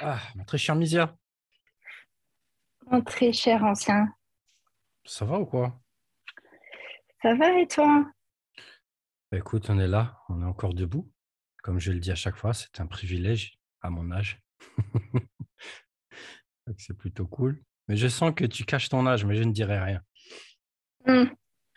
[0.00, 1.16] Ah, mon très cher Misia,
[2.90, 4.12] Mon très cher ancien,
[5.04, 5.80] ça va ou quoi?
[7.22, 8.04] ça va et toi?
[9.32, 11.10] Bah, écoute, on est là, on est encore debout.
[11.62, 14.42] Comme je le dis à chaque fois, c'est un privilège à mon âge.
[16.78, 17.62] C'est plutôt cool.
[17.88, 20.00] Mais je sens que tu caches ton âge, mais je ne dirai rien.
[21.06, 21.24] Hmm.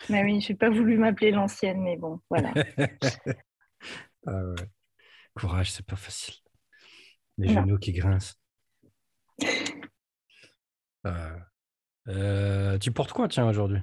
[0.10, 2.56] Mais oui, j'ai pas voulu m'appeler l'ancienne, mais bon, voilà.
[4.28, 4.70] Ah ouais.
[5.36, 6.36] Courage, c'est pas facile.
[7.38, 7.62] Les Non.
[7.62, 8.36] genoux qui grincent.
[11.08, 11.36] Euh,
[12.08, 13.80] euh, tu portes quoi, tiens, aujourd'hui?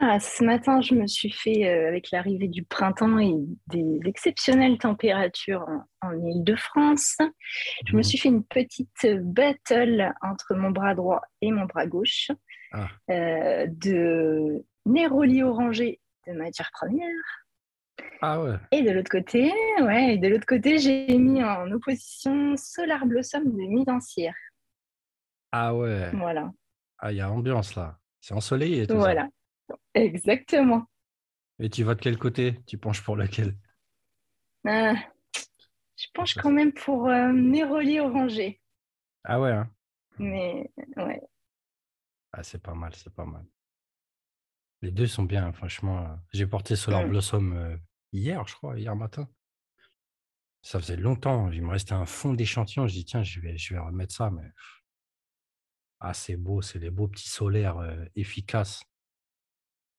[0.00, 3.34] Ah, ce matin, je me suis fait, euh, avec l'arrivée du printemps et
[3.66, 5.66] des exceptionnelles températures
[6.02, 7.16] en, en Île-de-France,
[7.86, 8.02] je me Mhm.
[8.04, 12.30] suis fait une petite battle entre mon bras droit et mon bras gauche
[12.70, 17.08] Ah, de Néroli orangé de matière première.
[18.20, 18.58] Ah ouais.
[18.70, 23.44] Et de l'autre côté, ouais, et de l'autre côté, j'ai mis en opposition Solar Blossom
[23.44, 24.34] de Midancière.
[25.52, 26.12] Ah ouais.
[26.12, 26.52] Voilà,
[26.98, 28.00] Ah, il y a ambiance là.
[28.20, 29.12] C'est ensoleillé et tout ça.
[29.12, 29.28] voilà,
[29.94, 30.86] exactement.
[31.60, 32.60] Et tu vas de quel côté?
[32.66, 33.54] Tu penches pour lequel?
[34.64, 34.94] Ah,
[35.96, 38.60] je penche quand même pour euh, Néroli orangé,
[39.24, 39.70] Ah ouais, hein.
[40.18, 41.20] mais ouais,
[42.32, 43.44] Ah, c'est pas mal, c'est pas mal.
[44.82, 46.18] Les deux sont bien, franchement.
[46.32, 47.08] J'ai porté Solar Mm.
[47.08, 47.76] Blossom euh,
[48.12, 49.28] hier, je crois, hier matin.
[50.62, 51.50] Ça faisait longtemps.
[51.50, 52.86] Il me restait un fond d'échantillon.
[52.86, 54.30] Je dis, tiens, je vais, je vais remettre ça.
[54.30, 54.50] Mais
[56.00, 58.82] ah, c'est beau, c'est des beaux petits solaires euh, efficaces.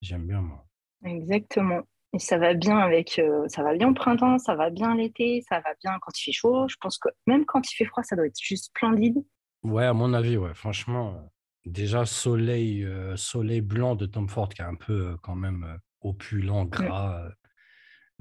[0.02, 0.68] J'aime bien, moi.
[1.06, 1.82] exactement.
[2.14, 5.44] Et ça va bien avec, euh, ça va bien au printemps, ça va bien l'été,
[5.48, 6.68] ça va bien quand il fait chaud.
[6.68, 9.24] Je pense que même quand il fait froid, ça doit être juste splendide.
[9.64, 11.16] Ouais, à mon avis, ouais, franchement.
[11.16, 11.22] euh,
[11.66, 16.66] déjà, soleil, euh, soleil blanc de Tom Ford, qui est un peu quand même opulent,
[16.78, 17.30] Mm, gras.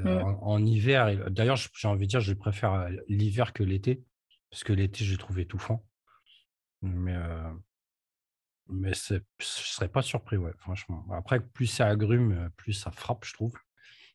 [0.00, 0.22] Euh, mm.
[0.22, 4.02] en, en hiver, d'ailleurs, j'ai envie de dire, je préfère euh, l'hiver que l'été,
[4.50, 5.84] parce que l'été, je le trouve étouffant.
[6.82, 7.52] Mais, euh,
[8.68, 11.04] mais je serais pas surpris, ouais, franchement.
[11.12, 13.54] Après, plus c'est agrume, plus ça frappe, je trouve.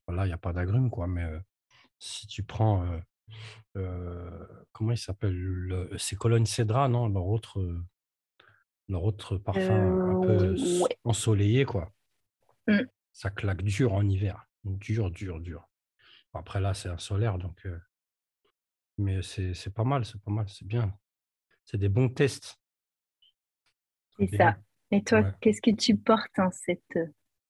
[0.07, 1.07] Là, il n'y a pas d'agrumes, quoi.
[1.07, 1.39] Mais euh,
[1.99, 2.88] si tu prends,
[4.72, 7.07] comment il s'appelle le- C'est Cologne Cédra, non?
[7.09, 7.83] Leur autre,
[8.88, 10.97] leur autre parfum un peu ouais.
[11.03, 11.91] ensoleillé, quoi.
[12.67, 12.81] Mm.
[13.11, 14.45] Ça claque dur en hiver.
[14.63, 15.67] Dur, dur, dur.
[16.33, 17.66] Après, là, c'est un solaire, donc.
[17.66, 17.79] euh,
[18.97, 20.94] mais c'est pas mal, c'est pas mal, c'est bien.
[21.66, 22.59] C'est des bons tests.
[24.17, 24.57] C'est ça.
[24.89, 25.33] Et toi, Ouais.
[25.39, 26.97] qu'est-ce que tu portes en cette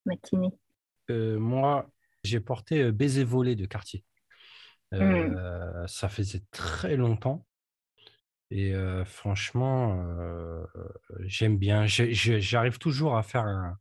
[0.06, 0.52] matinée?
[1.10, 1.90] Euh, moi,
[2.24, 4.04] j'ai porté Baiser volé de Cartier.
[5.00, 5.38] Mm.
[5.38, 7.46] Euh, ça faisait très longtemps
[8.52, 10.66] et euh, franchement, euh,
[11.22, 11.86] j'aime bien.
[11.88, 13.78] J'arrive toujours à faire un,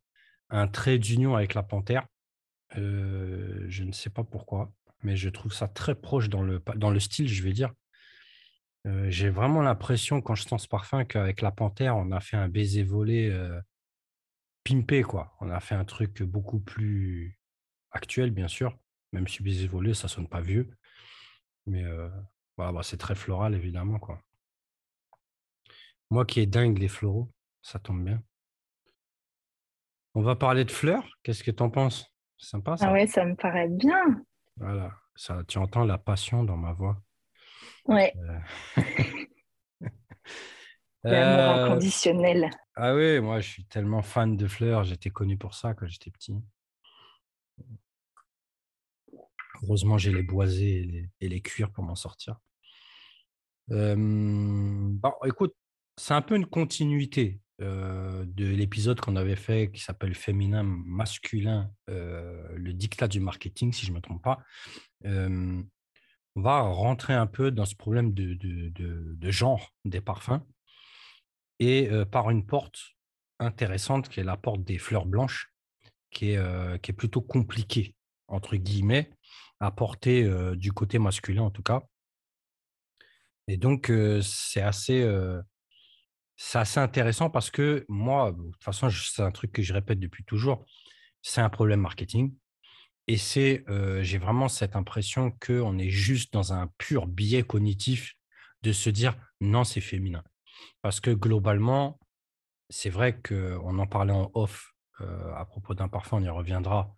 [0.51, 2.07] un trait d'union avec la panthère.
[2.79, 6.91] Euh, je ne sais pas pourquoi, mais je trouve ça très proche dans le, dans
[6.91, 7.73] le style, je vais dire.
[8.87, 12.37] Euh, j'ai vraiment l'impression, quand je sens ce parfum, qu'avec la panthère, on a fait
[12.37, 13.61] un baiser volé euh,
[14.65, 15.35] pimpé, quoi.
[15.41, 17.39] On a fait un truc beaucoup plus
[17.93, 18.77] actuel, bien sûr,
[19.13, 20.69] même si baiser volé, ça sonne pas vieux.
[21.67, 22.09] Mais euh,
[22.57, 24.21] voilà, bah, c'est très floral, évidemment, quoi.
[26.11, 28.23] Moi qui est dingue les floraux, ça tombe bien.
[30.15, 31.09] On va parler de fleurs.
[31.23, 32.07] Qu'est-ce que tu en penses?
[32.37, 32.93] Sympa, Ah ça.
[32.93, 34.23] ouais, ça me paraît bien.
[34.57, 34.93] Voilà.
[35.15, 37.01] Ça, tu entends la passion dans ma voix.
[37.87, 38.39] Ouais, Euh,
[41.05, 42.51] l'amour euh, inconditionnel.
[42.77, 44.85] ah oui, moi, je suis tellement fan de fleurs.
[44.85, 46.35] J'étais connu pour ça quand j'étais petit.
[49.63, 52.37] Heureusement, j'ai les boisés et les, et les cuirs pour m'en sortir.
[53.71, 55.55] Euh, bon, écoute,
[55.97, 61.71] c'est un peu une continuité euh, de l'épisode qu'on avait fait qui s'appelle Féminin, masculin,
[61.89, 64.41] euh, le dictat du marketing, si je ne me trompe pas.
[65.07, 65.63] Euh,
[66.37, 68.71] on va rentrer un peu dans ce problème de, de-
[69.15, 70.41] de- genre des parfums
[71.59, 72.79] et euh, par une porte
[73.39, 75.53] intéressante qui est la porte des fleurs blanches,
[76.11, 77.95] qui est, qui est plutôt compliquée,
[78.29, 79.11] entre guillemets,
[79.61, 81.83] à porter du côté masculin en tout cas.
[83.49, 83.91] Et donc,
[84.23, 85.05] c'est assez,
[86.45, 90.01] c'est assez intéressant parce que moi, de toute façon, c'est un truc que je répète
[90.01, 90.67] depuis toujours,
[91.23, 92.35] c'est un problème marketing.
[93.07, 98.15] Et c'est, euh, j'ai vraiment cette impression qu'on est juste dans un pur biais cognitif
[98.63, 100.25] de se dire non, c'est féminin.
[100.83, 102.01] Parce que globalement,
[102.71, 106.93] c'est vrai qu'on en parlait en off euh, à propos d'un parfum, on y reviendra,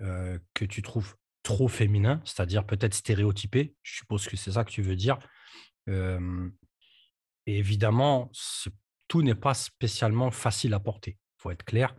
[0.00, 1.14] euh, que tu trouves
[1.44, 3.76] trop féminin, c'est-à-dire peut-être stéréotypé.
[3.82, 5.18] Je suppose que c'est ça que tu veux dire.
[7.46, 8.70] Et évidemment, c'est-
[9.10, 11.96] tout n'est pas spécialement facile à porter, il faut être clair.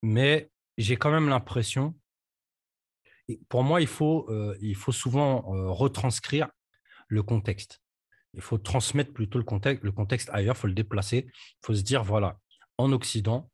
[0.00, 1.94] Mais j'ai quand même l'impression,
[3.50, 4.26] pour moi, il faut,
[4.90, 6.48] souvent retranscrire
[7.08, 7.82] le contexte.
[8.32, 11.26] Il faut transmettre plutôt le contexte, le contexte ailleurs, il faut le déplacer.
[11.28, 12.40] Il faut se dire, voilà,
[12.78, 13.50] en Occident,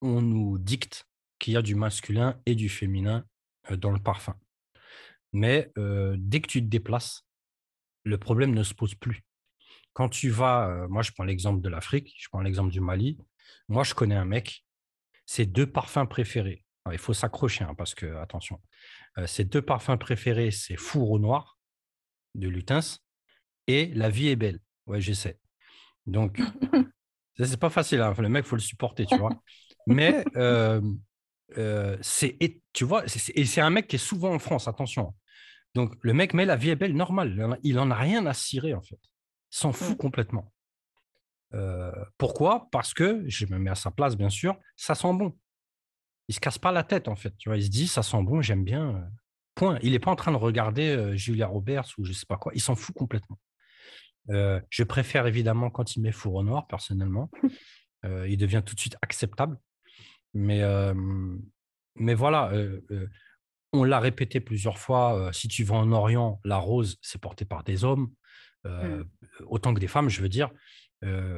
[0.00, 1.06] on nous dicte
[1.38, 3.24] qu'il y a du masculin et du féminin
[3.70, 4.36] dans le parfum.
[5.32, 7.24] Mais dès que tu te déplaces,
[8.02, 9.22] le problème ne se pose plus.
[9.92, 13.18] Quand tu vas, euh, moi je prends l'exemple de l'Afrique, je prends l'exemple du Mali,
[13.68, 14.64] moi je connais un mec,
[15.26, 18.60] ses deux parfums préférés, il faut s'accrocher hein, parce que, attention,
[19.26, 21.58] ses deux parfums préférés, c'est Four au Noir
[22.34, 23.00] de Lutens
[23.68, 24.58] et La vie est belle.
[24.86, 25.38] Ouais, j'essaie.
[26.06, 26.40] Donc,
[27.38, 28.14] c'est pas facile, hein.
[28.18, 29.30] le mec, il faut le supporter, tu vois.
[29.86, 30.24] Mais
[32.00, 32.38] c'est,
[32.72, 35.14] tu vois, et c'est un mec qui est souvent en France, attention.
[35.74, 37.58] Donc, le mec met la vie est belle normale.
[37.62, 38.98] Il en a rien à cirer, en fait.
[39.54, 39.96] S'en fout mmh.
[39.96, 40.50] complètement.
[42.16, 42.68] pourquoi?
[42.72, 45.38] Parce que, je me mets à sa place, bien sûr, ça sent bon.
[46.28, 47.36] Il se casse pas la tête, en fait.
[47.36, 49.06] Tu vois, il se dit, ça sent bon, j'aime bien.
[49.54, 49.78] Point.
[49.82, 52.52] Il n'est pas en train de regarder Julia Roberts ou je sais pas quoi.
[52.54, 53.38] Il s'en fout complètement.
[54.28, 57.30] je préfère évidemment quand il met four au noir, personnellement.
[58.04, 59.58] il devient tout de suite acceptable.
[60.32, 60.62] Mais,
[61.96, 62.50] mais voilà,
[63.74, 67.64] on l'a répété plusieurs fois, si tu vas en Orient, la rose, c'est porté par
[67.64, 68.10] des hommes,
[68.64, 69.02] mmh.
[69.46, 70.50] autant que des femmes, je veux dire.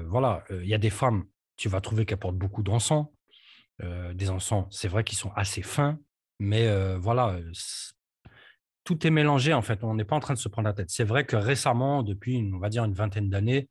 [0.07, 1.25] voilà, il y a des femmes,
[1.57, 3.07] tu vas trouver qu'elles portent beaucoup d'encens.
[3.81, 5.99] des encens, c'est vrai qu'ils sont assez fins,
[6.39, 7.39] mais voilà,
[8.85, 9.83] tout est mélangé en fait.
[9.85, 10.91] On n'est pas en train de se prendre la tête.
[10.91, 13.69] C'est vrai que récemment, depuis, on va dire, une vingtaine d'années,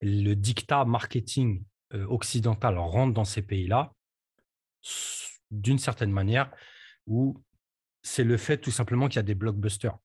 [0.00, 1.62] le dictat marketing
[1.92, 3.92] occidental rentre dans ces pays-là
[5.50, 6.50] d'une certaine manière,
[7.06, 7.42] où
[8.02, 9.96] c'est le fait tout simplement qu'il y a des blockbusters.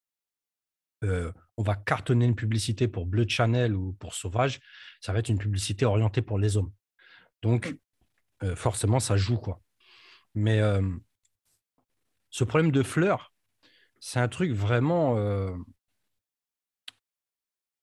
[1.04, 4.60] Euh, on va cartonner une publicité pour Bleu Channel ou pour Sauvage,
[5.00, 6.72] ça va être une publicité orientée pour les hommes.
[7.42, 7.76] Donc,
[8.42, 9.36] euh, forcément, ça joue.
[9.36, 9.60] quoi.
[10.34, 10.82] Mais euh,
[12.30, 13.32] ce problème de fleurs,
[14.00, 15.16] c'est un truc vraiment.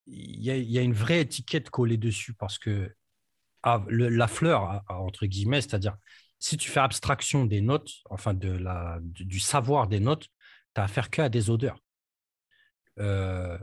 [0.08, 2.94] Il y, a une vraie étiquette collée dessus parce que
[3.62, 5.98] ah, la fleur, entre guillemets, c'est-à-dire
[6.40, 10.28] si tu fais abstraction des notes, enfin de la, du savoir des notes,
[10.74, 11.80] tu as affaire qu'à des odeurs.
[13.00, 13.58] Euh,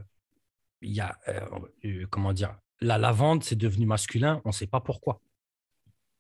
[0.83, 1.41] il y a, euh,
[1.85, 5.21] euh, comment dire, la lavande, c'est devenu masculin, on ne sait pas pourquoi.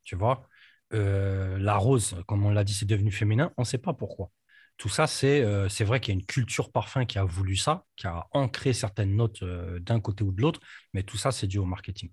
[0.04, 0.48] Tu vois?
[0.90, 4.30] La rose, comme on l'a dit, c'est devenu féminin, on ne sait pas pourquoi.
[4.76, 5.42] Tout ça, c'est
[5.84, 9.16] vrai qu'il y a une culture parfum qui a voulu ça, qui a ancré certaines
[9.16, 10.60] notes d'un côté ou de l'autre,
[10.94, 12.10] mais tout ça, c'est dû au marketing.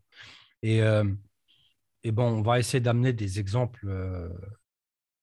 [0.63, 0.81] Et
[2.05, 3.87] et bon, on va essayer d'amener des exemples.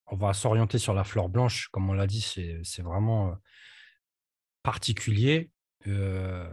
[0.07, 2.21] On va s'orienter sur la fleur blanche, comme on l'a dit,
[2.63, 3.37] c'est vraiment
[4.63, 5.51] particulier.
[5.87, 6.49] Euh,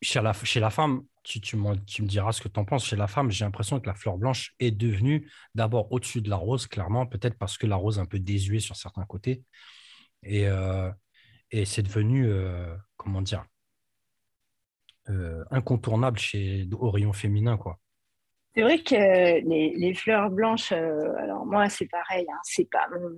[0.00, 0.32] chez, la,
[0.70, 2.86] femme, tu, me diras ce que tu en penses.
[2.86, 6.36] Chez la femme, j'ai l'impression que la fleur blanche est devenue d'abord au-dessus de la
[6.36, 9.42] rose, clairement, peut-être parce que la rose est un peu désuée sur certains côtés.
[10.22, 10.46] Et,
[11.50, 12.30] et c'est devenu,
[12.96, 13.44] comment dire,
[15.50, 17.80] incontournable chez, au rayon féminin, quoi.
[18.54, 23.10] C'est vrai que les, fleurs blanches, euh, alors moi c'est pareil, hein, c'est pas mon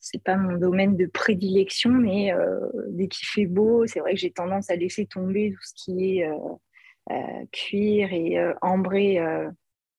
[0.00, 2.60] c'est pas mon domaine de prédilection, mais euh,
[2.90, 6.18] dès qu'il fait beau, c'est vrai que j'ai tendance à laisser tomber tout ce qui
[6.18, 9.20] est euh, cuir et ambré,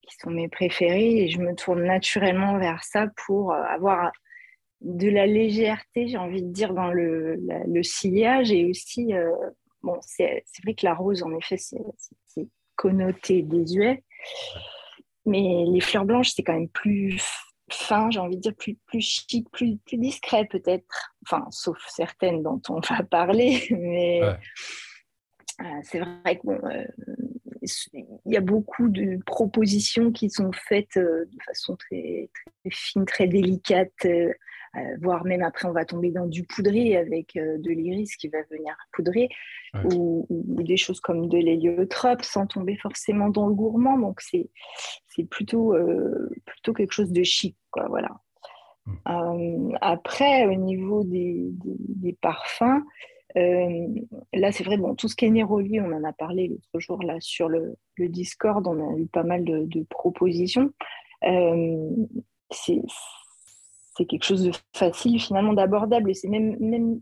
[0.01, 4.11] qui sont mes préférés, et je me tourne naturellement vers ça pour avoir
[4.81, 7.35] de la légèreté, j'ai envie de dire, dans le,
[7.67, 9.11] le sillage, et aussi,
[9.83, 14.03] bon, c'est vrai que la rose, en effet, c'est connoté désuet.
[15.25, 17.21] Mais les fleurs blanches, c'est quand même plus
[17.71, 21.13] fin, j'ai envie de dire, plus, plus chic, plus, plus discret peut-être.
[21.25, 23.67] Enfin, sauf certaines dont on va parler.
[23.71, 26.83] Mais euh, c'est vrai qu'il euh,
[28.25, 33.27] y a beaucoup de propositions qui sont faites euh, de façon très, très, fine, très
[33.27, 34.07] délicate.
[35.01, 38.75] voire même après on va tomber dans du poudré avec de l'iris qui va venir
[38.93, 39.29] poudrer
[39.91, 43.97] ou, des choses comme de l'héliotrope sans tomber forcément dans le gourmand.
[43.97, 44.49] Donc, c'est,
[45.29, 47.57] plutôt, euh, plutôt quelque chose de chic.
[47.71, 48.09] Quoi, voilà.
[49.07, 52.83] Euh, après, au niveau des, des, parfums,
[53.37, 53.87] euh,
[54.33, 57.01] là, c'est vrai, bon, tout ce qui est néroli, on en a parlé l'autre jour
[57.03, 60.71] là, sur le, le, Discord, on a eu pas mal de, de propositions.
[61.21, 62.81] c'est,
[63.97, 66.15] c'est quelque chose de facile, finalement, d'abordable.
[66.15, 67.01] C'est même, même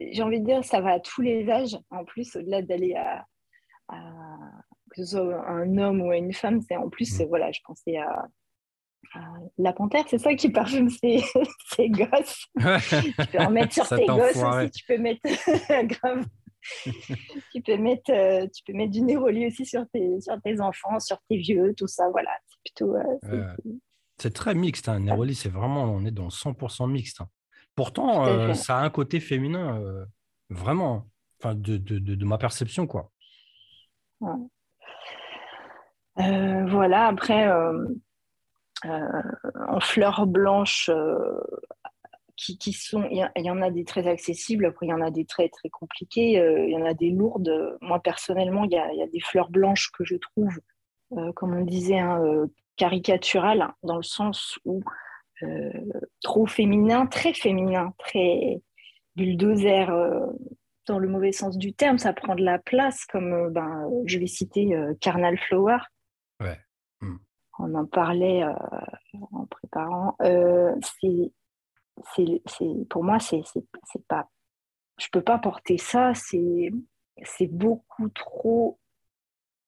[0.00, 1.78] j'ai envie de dire, ça va à tous les âges.
[1.90, 3.26] En plus, au-delà d'aller à,
[4.90, 7.24] que ce soit un homme ou une femme, c'est en plus, mm.
[7.24, 8.28] voilà, je pensais à,
[9.58, 11.22] la panthère, c'est ça qui parfume ses,
[11.90, 12.46] gosses.
[12.56, 15.20] tu peux en mettre sur tes gosses aussi, tu peux mettre
[15.84, 16.26] grave.
[17.52, 21.00] tu peux mettre, euh, tu peux mettre du néroli aussi sur tes, sur tes enfants,
[21.00, 22.30] sur tes vieux, tout ça, voilà.
[22.46, 22.96] C'est plutôt.
[22.96, 23.54] Euh,
[24.18, 25.00] c'est très mixte, hein.
[25.00, 27.22] néroli, c'est vraiment, on est dans 100% mixte.
[27.22, 27.28] Hein.
[27.74, 30.04] Pourtant, euh, ça a un côté féminin, euh,
[30.50, 31.08] vraiment,
[31.40, 33.10] enfin, de, de, de, ma perception, quoi.
[36.20, 37.48] voilà, après,
[38.84, 40.90] en fleurs blanches,
[42.36, 45.26] qui, sont, il y, en a des très accessibles, après il y en a des
[45.26, 47.76] très très compliqués, il y en a des lourdes.
[47.80, 50.58] Moi personnellement, il y a, des fleurs blanches que je trouve,
[51.34, 52.46] comme on disait, hein,
[52.76, 54.82] caricaturales, dans le sens où
[56.22, 58.62] trop féminin, très féminin, très
[59.16, 59.86] bulldozer
[60.86, 64.26] dans le mauvais sens du terme, ça prend de la place, comme ben, je vais
[64.26, 65.78] citer Carnal Flower.
[67.62, 68.44] On en parlait
[69.32, 70.16] en préparant.
[70.22, 71.32] Euh, c'est
[72.14, 72.42] c'est,
[72.88, 74.28] pour moi, c'est, c'est, pas.
[74.98, 76.14] Je peux pas porter ça.
[76.14, 76.70] C'est,
[77.22, 78.78] c'est beaucoup trop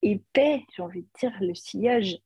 [0.03, 2.19] épais, j'ai envie de dire, le sillage.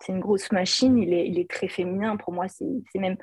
[0.00, 0.98] C'est une grosse machine.
[0.98, 2.16] Il est, il est très féminin.
[2.16, 3.16] Pour moi, c'est, même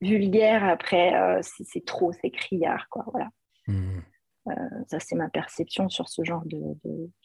[0.00, 0.64] vulgaire.
[0.64, 3.04] Après, euh, c'est, trop, c'est criard, quoi.
[3.10, 3.28] Voilà.
[3.66, 4.00] Mmh.
[4.48, 6.58] Euh, ça, c'est ma perception sur ce genre de,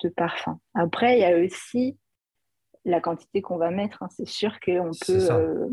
[0.04, 0.60] de, parfum.
[0.74, 1.98] Après, il y a aussi
[2.86, 4.04] la quantité qu'on va mettre.
[4.04, 4.10] Hein.
[4.10, 5.68] C'est sûr qu'on peut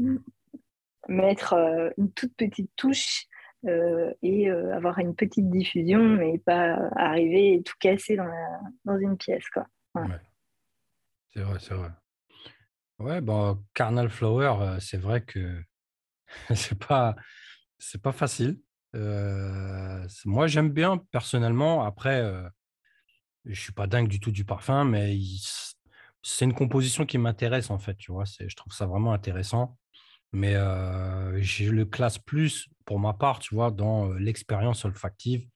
[1.08, 3.26] mettre euh, une toute petite touche
[3.66, 8.30] euh, et euh, avoir une petite diffusion, mais pas arriver et tout casser dans,
[8.84, 9.48] dans une pièce.
[9.50, 9.66] Quoi.
[11.32, 11.90] C'est vrai, c'est vrai.
[12.98, 15.62] Ouais, bon, Carnal Flower, c'est vrai que
[16.54, 17.16] c'est pas,
[17.78, 18.60] c'est pas facile.
[18.92, 21.84] moi, j'aime bien personnellement.
[21.84, 22.22] Après,
[23.46, 25.16] je suis pas dingue du tout du parfum, mais
[26.22, 27.96] c'est une composition qui m'intéresse en fait.
[27.96, 29.76] Tu vois, je trouve ça vraiment intéressant
[30.32, 30.54] mais
[31.42, 35.48] je le classe plus, pour ma part, tu vois, dans l'expérience olfactive.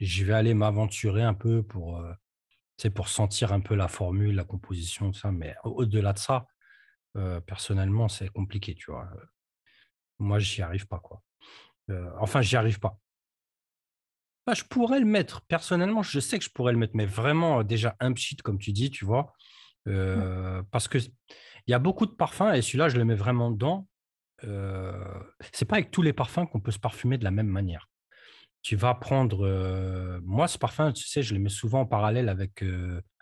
[0.00, 2.04] Je vais aller m'aventurer un peu pour,
[2.94, 5.32] pour sentir un peu la formule, la composition, tout ça.
[5.32, 6.46] Mais au-delà de ça,
[7.46, 9.08] personnellement, c'est compliqué, tu vois.
[10.18, 11.22] Moi, j'y arrive pas, quoi.
[12.18, 12.98] enfin, j'y arrive pas.
[14.46, 15.42] Bah, je pourrais le mettre.
[15.42, 18.72] Personnellement, je sais que je pourrais le mettre, mais vraiment, déjà, un pchit, comme tu
[18.72, 19.34] dis, tu vois.
[19.86, 20.62] Mmh.
[20.70, 23.86] Parce que il y a beaucoup de parfums, et celui-là, je le mets vraiment dedans
[24.44, 25.20] euh,
[25.52, 27.88] c'est pas avec tous les parfums qu'on peut se parfumer de la même manière.
[28.62, 32.28] Tu vas prendre, euh, moi ce parfum, tu sais, je le mets souvent en parallèle
[32.28, 32.64] avec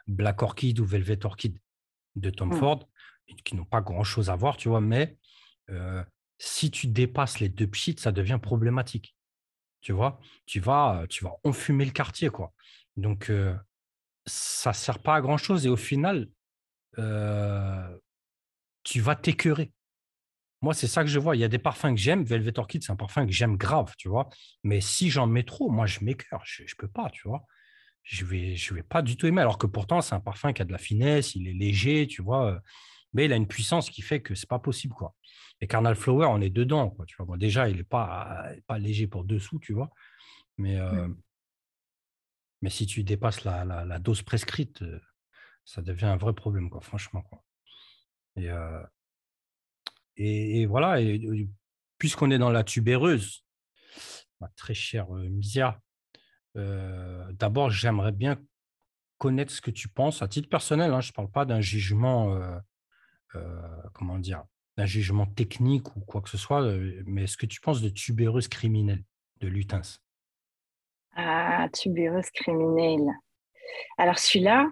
[0.06, 1.58] Black Orchid ou Velvet Orchid
[2.16, 2.56] de Tom mmh.
[2.56, 2.88] Ford,
[3.44, 5.16] qui n'ont pas grand chose à voir, tu vois, mais
[6.38, 9.14] si tu dépasses les deux pchits, ça devient problématique.
[9.82, 12.52] Tu vois, tu vas, tu vas enfumer le quartier, quoi.
[12.96, 13.32] Donc,
[14.26, 16.28] ça sert pas à grand chose et au final,
[18.82, 19.72] tu vas t'écœurer.
[20.62, 21.36] Moi, c'est ça que je vois.
[21.36, 22.22] Il y a des parfums que j'aime.
[22.22, 24.28] Velvet Orchid, c'est un parfum que j'aime grave, tu vois.
[24.62, 26.42] Mais si j'en mets trop, moi, je m'écœure.
[26.44, 27.46] Je ne peux pas, tu vois.
[28.02, 29.40] Je ne vais, je vais pas du tout aimer.
[29.40, 32.22] Alors que pourtant, c'est un parfum qui a de la finesse, il est léger, tu
[32.22, 32.60] vois.
[33.14, 35.14] Mais il a une puissance qui fait que c'est pas possible, quoi.
[35.62, 37.06] Et Carnal Flower, on est dedans, quoi.
[37.06, 37.36] Tu vois.
[37.38, 39.90] déjà, il n'est pas, pas léger pour dessous, tu vois.
[40.58, 41.08] Mais, euh,
[42.60, 44.84] mais si tu dépasses la, la, dose prescrite,
[45.64, 47.24] ça devient un vrai problème, quoi, franchement.
[48.36, 48.50] Et,
[50.16, 50.98] et, voilà,
[51.98, 53.44] puisqu'on est dans la tubéreuse,
[54.56, 55.80] très chère Misia,
[56.54, 58.38] d'abord, j'aimerais bien
[59.18, 60.92] connaître ce que tu penses à titre personnel.
[60.92, 62.40] Hein, je ne parle pas d'un jugement,
[63.92, 64.44] comment dire,
[64.76, 66.62] d'un jugement technique ou quoi que ce soit,
[67.04, 69.04] mais ce que tu penses de tubéreuse criminelle,
[69.40, 70.00] de Lutens?
[71.14, 73.10] Ah, tubéreuse criminelle.
[73.98, 74.70] Alors celui-là,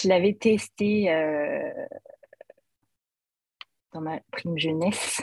[0.00, 1.08] je l'avais testé
[3.96, 5.22] dans ma prime jeunesse,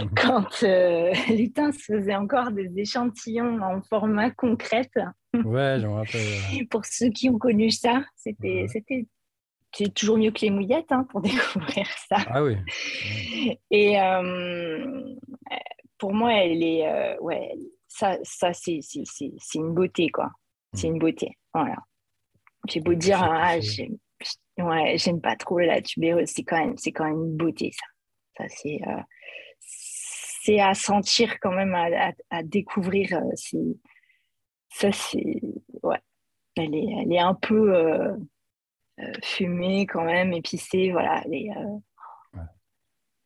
[0.00, 0.10] mhm.
[0.16, 4.98] quand euh, Lutin se faisait encore des échantillons en format concrète.
[5.32, 6.66] Ouais, j'en rappelle.
[6.70, 9.06] pour ceux qui ont connu ça, c'était, c'était
[9.72, 12.16] c'est toujours mieux que les mouillettes hein, pour découvrir ça.
[12.26, 12.56] Ah oui.
[13.70, 15.14] Et euh,
[15.96, 17.52] pour moi, elle est, euh, ouais,
[17.86, 20.30] ça, ça c'est, c'est, c'est, une beauté, quoi.
[20.74, 20.94] C'est mhm.
[20.94, 21.38] une beauté.
[21.54, 21.76] Voilà.
[22.70, 23.56] J'ai beau dire, ah,
[24.58, 27.86] ouais, j'aime pas trop la tubéreuse, c'est quand même, c'est quand même une beauté, ça.
[28.66, 29.02] Euh,
[30.42, 33.14] c'est à sentir quand même, à, découvrir.
[33.14, 33.64] Euh,
[34.70, 35.40] ça, c'est.
[35.82, 36.00] Ouais.
[36.56, 38.16] Elle est, elle est un peu euh,
[39.22, 40.90] fumée quand même, épicée.
[40.92, 41.22] Voilà.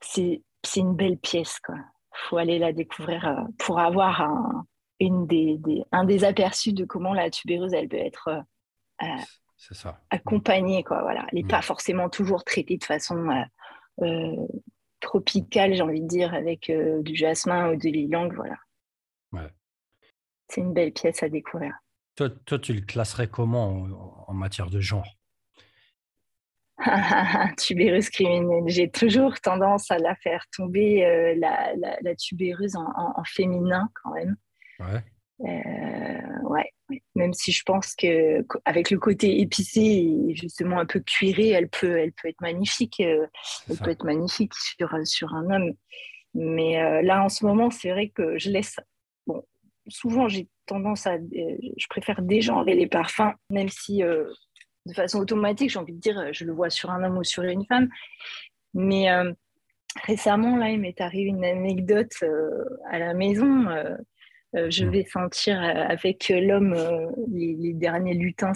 [0.01, 0.43] C'est
[0.77, 1.77] une belle pièce, quoi.
[2.13, 4.67] faut aller la découvrir pour avoir un,
[5.01, 5.59] une des,
[5.93, 8.45] un des aperçus de comment la tubéreuse, elle peut être
[9.57, 10.01] ça.
[10.11, 11.03] accompagnée, quoi.
[11.03, 11.27] Voilà.
[11.33, 11.49] Elle n'est mm.
[11.49, 13.29] pas forcément toujours traitée de façon
[15.05, 18.57] tropical, j'ai envie de dire, avec euh, du jasmin ou de l'ylang, voilà.
[20.49, 21.75] C'est une belle pièce à découvrir.
[22.17, 23.87] Toi, toi tu le classerais comment
[24.29, 25.09] en, matière de genre?
[27.57, 28.65] Tubéreuse criminelle.
[28.67, 34.37] J'ai toujours tendance à la faire tomber, euh, la, la, tubéreuse en, féminin quand même.
[34.81, 35.03] ouais,
[35.41, 41.69] même si je pense que avec le côté épicé et justement un peu cuiré, elle
[41.69, 43.01] peut, elle peut être magnifique.
[43.01, 43.29] elle
[43.83, 45.73] peut être magnifique sur, sur un homme.
[46.35, 48.77] Mais là, en ce moment, c'est vrai que je laisse.
[49.27, 49.45] Bon,
[49.89, 51.17] souvent, j'ai tendance à.
[51.19, 56.45] je préfère dégenrer les parfums, même si de façon automatique, j'ai envie de dire, je
[56.45, 57.89] le vois sur un homme ou sur une femme.
[58.75, 59.09] Mais
[60.03, 62.13] récemment, là, il m'est arrivé une anecdote
[62.91, 63.67] à la maison.
[64.55, 64.91] Je mmh.
[64.91, 66.77] vais sentir avec l'homme
[67.29, 68.53] les, derniers lutins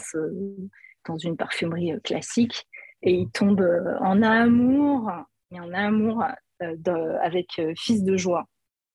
[1.07, 2.67] dans une parfumerie classique
[3.03, 3.67] et il tombe
[4.01, 5.11] en amour,
[5.53, 6.25] en amour
[6.61, 8.47] avec Fils de joie.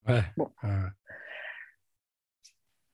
[0.08, 0.24] Ouais.
[0.38, 0.50] Bon.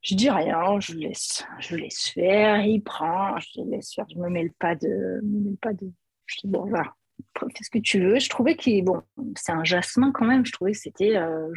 [0.02, 4.30] Je dis rien, je laisse, je laisse faire, il prend, je laisse faire, je me
[4.30, 5.92] mêle pas de, me mêle pas de.
[6.26, 6.94] Je dis bon voilà,
[7.38, 8.18] fais ce que tu veux.
[8.18, 9.02] Je trouvais qu'il bon,
[9.36, 10.46] c'est un jasmin quand même.
[10.46, 11.52] Je trouvais que c'était euh,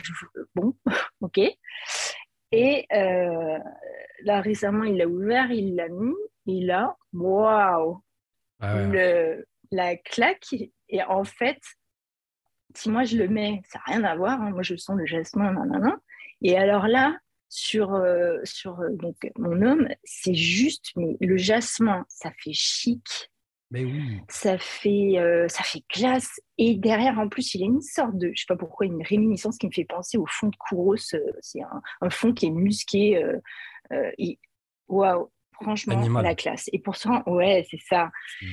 [0.56, 0.75] bon,
[1.21, 1.40] ok.
[2.52, 3.59] Et euh,
[4.25, 6.14] là récemment, il l'a ouvert, il l'a mis,
[6.47, 8.02] il a waouh,
[8.61, 8.76] ah
[9.71, 10.54] la claque.
[10.88, 11.61] Et en fait,
[12.75, 14.40] si moi je le mets, ça n'a rien à voir.
[14.40, 14.50] Hein.
[14.50, 15.99] moi je sens le jasmin, nanana.
[16.42, 17.16] Et alors là,
[17.49, 23.30] sur, euh, sur euh, donc, mon homme, c'est juste, mais le jasmin, ça fait chic.
[23.73, 24.21] Mais oui.
[24.29, 26.41] Ça fait, euh, ça fait classe.
[26.59, 29.59] Et derrière, en plus, il a une sorte de, je sais pas pourquoi, une réminiscence
[29.59, 30.97] qui me fait penser au fond de Kouros.
[31.41, 33.21] c'est un, fond qui est musqué.
[34.88, 36.69] Waouh, franchement, la classe.
[36.73, 38.11] Et pourtant, ouais, c'est ça.
[38.41, 38.47] Hmm.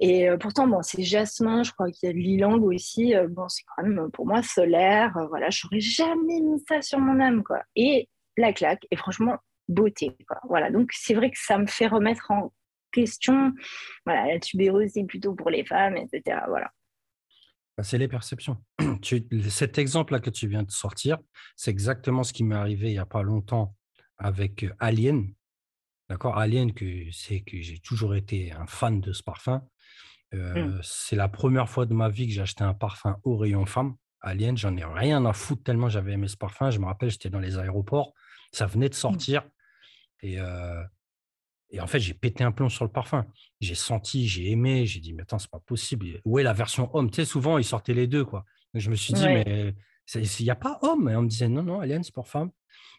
[0.00, 3.14] Et euh, pourtant, bon, c'est jasmin, je crois qu'il y a de l'ilang aussi.
[3.14, 5.14] Euh, bon, c'est quand même pour moi solaire.
[5.18, 7.62] Euh, voilà, j'aurais jamais mis ça sur mon âme, quoi.
[7.76, 9.36] Et la claque, et franchement,
[9.68, 10.38] beauté, quoi.
[10.48, 12.50] Voilà, donc c'est vrai que ça me fait remettre en
[12.90, 13.52] question.
[14.04, 16.40] Voilà, la tubéreuse, c'est plutôt pour les femmes, etc.
[16.48, 16.70] Voilà.
[17.76, 18.58] Bah, c'est les perceptions.
[19.48, 21.18] cet exemple-là que tu viens de sortir,
[21.56, 23.74] c'est exactement ce qui m'est arrivé il n'y a pas longtemps
[24.18, 25.32] avec Alien.
[26.10, 26.36] D'accord?
[26.36, 29.62] Alien, que c'est que j'ai toujours été un fan de ce parfum.
[30.32, 30.80] Mmh.
[30.82, 33.94] C'est la première fois de ma vie que j'ai acheté un parfum au rayon femme.
[34.20, 36.70] Alien, j'en ai rien à foutre tellement j'avais aimé ce parfum.
[36.70, 38.12] Je me rappelle, j'étais dans les aéroports,
[38.52, 38.98] ça venait de mmh.
[38.98, 39.42] sortir.
[40.22, 40.38] Et,
[41.70, 43.26] et en fait, j'ai pété un plomb sur le parfum.
[43.60, 46.20] J'ai senti, j'ai aimé, j'ai dit, mais attends, c'est pas possible.
[46.24, 47.10] Où est la version homme?
[47.10, 48.24] Tu sais, souvent, ils sortaient les deux.
[48.24, 48.44] quoi.
[48.74, 49.74] je me suis dit, mais
[50.14, 51.08] il n'y a pas homme?
[51.08, 52.50] Et on me disait, non, non, Alien, c'est pour femme.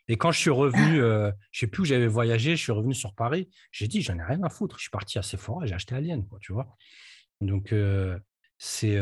[0.08, 2.94] Et quand je suis revenu, je ne sais plus où j'avais voyagé, je suis revenu
[2.94, 4.78] sur Paris, j'ai dit, j'en ai rien à foutre.
[4.78, 6.76] Je suis parti à Sephora, j'ai acheté Alien, quoi, tu vois.
[7.42, 7.74] Donc,
[8.58, 8.98] c'est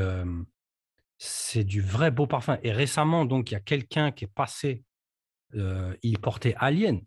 [1.22, 2.58] c'est du vrai beau parfum.
[2.64, 4.84] Et récemment, donc, il y a quelqu'un qui est passé,
[5.54, 7.02] il portait Alien.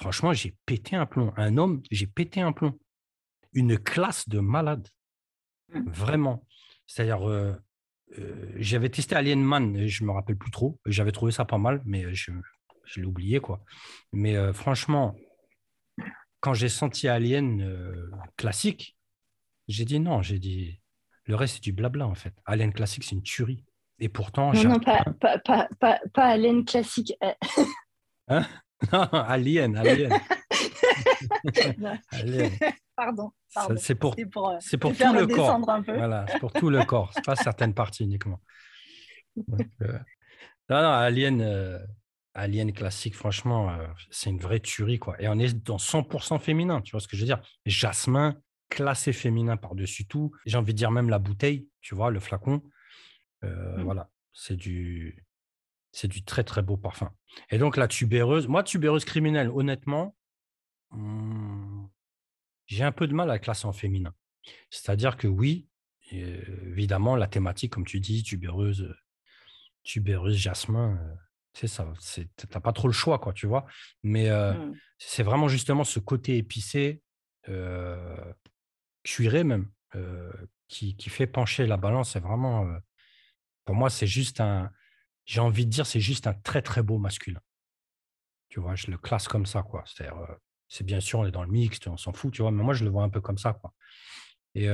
[0.00, 1.32] Franchement, j'ai pété un plomb.
[1.36, 2.78] Un homme, j'ai pété un plomb.
[3.52, 4.88] Une classe de malade.
[5.72, 5.90] Mmh.
[5.90, 6.46] Vraiment.
[6.86, 7.20] C'est-à-dire,
[8.56, 10.80] j'avais testé Alien Man, je ne me rappelle plus trop.
[10.86, 12.32] J'avais trouvé ça pas mal, mais je,
[12.84, 13.62] je l'ai oublié, quoi.
[14.12, 15.14] Mais franchement,
[16.40, 18.96] quand j'ai senti Alien classique,
[19.68, 20.80] j'ai dit non, j'ai dit
[21.26, 22.34] le reste c'est du blabla en fait.
[22.44, 23.64] Alien classique c'est une tuerie.
[24.00, 27.12] Et pourtant, non, non, pas, pas, pas, pas, pas Alien classique.
[27.22, 27.32] Euh.
[28.28, 28.46] hein?
[28.92, 30.12] non, Alien, Alien.
[32.12, 32.50] alien.
[32.96, 33.30] Pardon.
[33.54, 33.74] pardon.
[33.78, 35.60] C'est pour, pour, euh, pour tout le corps.
[35.86, 37.12] Voilà, c'est pour tout le corps.
[37.24, 38.40] Pas certaines parties uniquement.
[39.36, 39.98] Donc, euh...
[40.68, 41.78] non, non, Alien, euh,
[42.34, 43.76] Alien classique, franchement,
[44.10, 45.20] c'est une vraie tuerie quoi.
[45.20, 46.80] Et on est dans 100% féminin.
[46.80, 47.40] Tu vois ce que je veux dire?
[47.66, 48.36] Jasmin,
[48.70, 50.32] classé féminin par-dessus tout.
[50.46, 52.62] J'ai envie de dire même la bouteille, tu vois, le flacon.
[53.44, 53.82] Euh, mmh.
[53.82, 55.24] Voilà, c'est du,
[55.92, 57.12] c'est du très très beau parfum.
[57.50, 60.16] Et donc la tubéreuse, moi tubéreuse criminelle, honnêtement,
[60.90, 61.86] mmh,
[62.66, 64.14] j'ai un peu de mal à classer en féminin.
[64.70, 65.68] C'est-à-dire que oui,
[66.10, 68.94] évidemment, la thématique, comme tu dis, tubéreuse,
[69.82, 70.98] tubéreuse, jasmin,
[71.52, 71.92] c'est ça,
[72.48, 73.66] t'as pas trop le choix, quoi, tu vois.
[74.02, 74.74] Mais mmh.
[74.98, 77.02] c'est vraiment justement ce côté épicé,
[79.02, 79.70] cuiré même,
[80.68, 82.12] qui, qui, fait pencher la balance.
[82.12, 82.66] C'est vraiment,
[83.64, 84.70] pour moi, c'est juste un,
[85.30, 87.40] j'ai envie de dire, c'est juste un très très beau masculin.
[88.48, 89.84] Tu vois, je le classe comme ça, quoi.
[89.86, 90.16] C'est-à-dire,
[90.68, 92.74] c'est bien sûr, on est dans le mixte, on s'en fout, tu vois, mais moi,
[92.74, 93.72] je le vois un peu comme ça, quoi.
[94.56, 94.66] Et,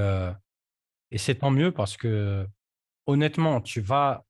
[1.11, 2.47] et c'est tant mieux parce que,
[3.05, 4.25] honnêtement, tu vas,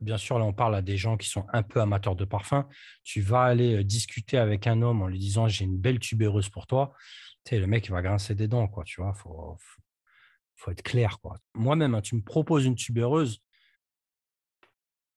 [0.00, 2.68] bien sûr, là, on parle à des gens qui sont un peu amateurs de parfum,
[3.02, 6.68] tu vas aller discuter avec un homme en lui disant, j'ai une belle tubéreuse pour
[6.68, 6.94] toi
[7.54, 9.14] le mec, il va grincer des dents, quoi, tu vois.
[9.14, 9.56] Faut,
[10.56, 11.38] faut, être clair, quoi.
[11.54, 13.40] Moi-même, hein, tu me proposes une tubéreuse, tu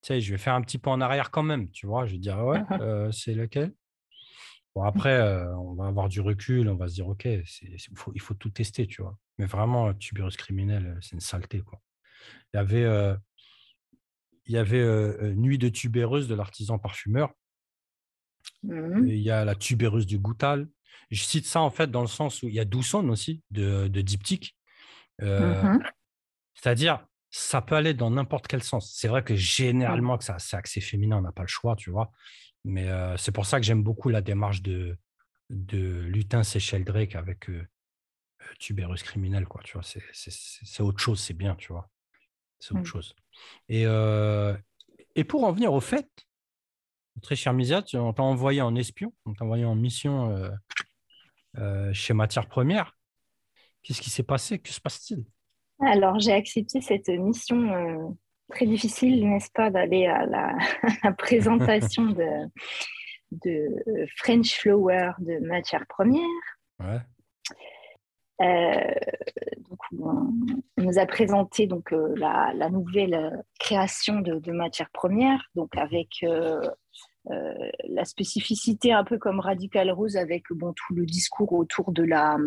[0.07, 2.05] sais, je vais faire un petit peu en arrière quand même, tu vois.
[2.05, 3.73] Je vais dire, ouais, euh, c'est lequel?
[4.75, 8.11] Bon, après, euh, on va avoir du recul, on va se dire, OK, il faut,
[8.13, 9.17] il faut tout tester, tu vois.
[9.37, 11.81] Mais vraiment, tubéreuse criminelle, c'est une saleté, quoi.
[12.53, 13.15] Il y avait, euh,
[14.45, 17.33] il y avait Nuit de tubéreuse de l'artisan parfumeur.
[18.63, 19.07] Mhm.
[19.07, 20.67] Il y a la tubéreuse du Goutal.
[21.11, 23.87] Je cite ça en fait dans le sens où il y a Dousson aussi de,
[23.87, 24.55] de diptyque.
[25.21, 25.83] Euh, Mhm.
[26.53, 28.93] C'est-à-dire, ça peut aller dans n'importe quel sens.
[28.95, 31.91] C'est vrai que généralement, que ça, c'est axé féminin, on n'a pas le choix, tu
[31.91, 32.11] vois.
[32.65, 34.97] Mais euh, c'est pour ça que j'aime beaucoup la démarche de,
[35.49, 37.67] de Lutin et Sheldrake avec euh,
[38.59, 39.61] Tubérus criminel, quoi.
[39.63, 41.89] Tu vois, c'est, autre chose, c'est bien, tu vois.
[42.59, 42.85] C'est autre Mm.
[42.85, 43.15] chose.
[43.69, 44.55] Et, euh,
[45.15, 46.09] et pour en venir au fait,
[47.21, 50.51] très cher Misia, tu- on t'a envoyé en espion, on t'a envoyé en mission
[51.93, 52.95] chez Matière Première.
[53.81, 54.59] Qu'est-ce qui s'est passé?
[54.59, 55.25] Que se passe-t-il?
[55.81, 58.09] Alors, j'ai accepté cette mission euh,
[58.49, 60.57] très difficile, n'est-ce pas, d'aller à la,
[61.03, 62.49] la présentation de,
[63.31, 66.23] de French Flower de matière première.
[66.79, 66.99] Ouais.
[68.41, 68.93] Euh,
[69.69, 70.33] donc, on,
[70.77, 75.75] on nous a présenté donc, euh, la, la nouvelle création de, de matière première, donc
[75.75, 76.61] avec euh,
[77.89, 82.37] la spécificité un peu comme Radical Rose, avec bon, tout le discours autour de la,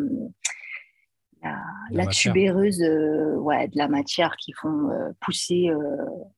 [1.42, 1.56] la, La
[1.90, 2.32] la matière.
[2.32, 5.78] tubéreuse euh, ouais, de la matière qui font euh, pousser euh,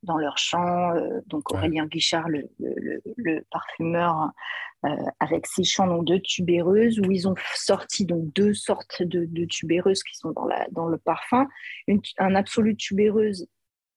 [0.02, 0.92] dans leur champ.
[1.26, 1.58] donc Ouais.
[1.58, 4.30] Aurélien Guichard, le, le- le- le parfumeur,
[5.18, 9.44] avec ses champs donc, de tubéreuses, où ils ont sorti donc, deux sortes de, de
[9.46, 11.46] tubéreuses qui sont dans, la, dans le parfum.
[11.86, 13.46] Une, un absolu tubéreuse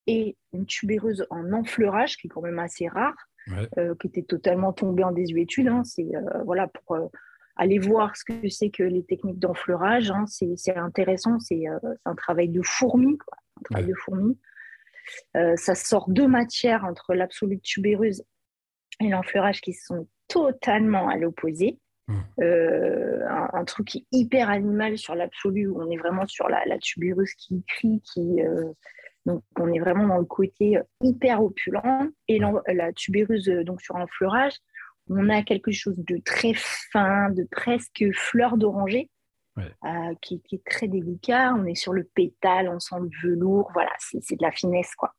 [0.06, 3.14] et une tubéreuse en enfleurage, qui est quand même assez rare
[3.50, 3.66] Ouais.
[4.00, 5.68] qui était totalement tombé en désuétude.
[5.68, 5.82] hein.
[5.82, 6.06] C'est
[6.44, 7.10] voilà pour
[7.58, 10.10] aller voir ce que c'est que les techniques d'enfleurage.
[10.10, 10.24] hein.
[10.26, 11.38] C'est c'est intéressant.
[11.40, 13.36] C'est euh, c'est un travail de fourmi, quoi.
[13.58, 13.90] Un travail Ouais.
[13.90, 14.38] de fourmi.
[15.36, 18.22] Euh, ça sort deux matières entre l'absolute tubéreuse
[19.00, 21.78] et l'enfleurage qui sont totalement à l'opposé.
[22.08, 22.14] Mm.
[22.40, 26.48] Euh, un, un truc qui est hyper animal sur l'absolu, où on est vraiment sur
[26.48, 28.64] la, la tubéreuse qui crie, qui, euh,
[29.26, 31.82] donc on est vraiment dans le côté hyper opulent.
[32.28, 34.54] Et la tubéreuse, donc sur l'enfleurage,
[35.10, 39.10] on a quelque chose de très fin, de presque fleur d'oranger,
[39.56, 39.72] Ouais.
[39.84, 41.52] euh, qui, qui est très délicat.
[41.54, 45.14] On est sur le pétale, on sent le velours, voilà, c'est de la finesse, quoi.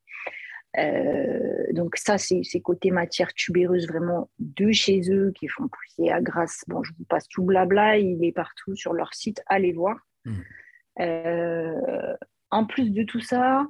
[0.78, 6.22] Euh, donc ça, c'est côté matière tubéreuse vraiment de chez eux qui font pousser à
[6.22, 6.64] Grasse.
[6.68, 9.98] Bon, je vous passe tout blabla, il est partout sur leur site, allez voir.
[10.26, 10.34] Mm.
[11.02, 12.16] Euh,
[12.52, 13.68] en plus de tout ça,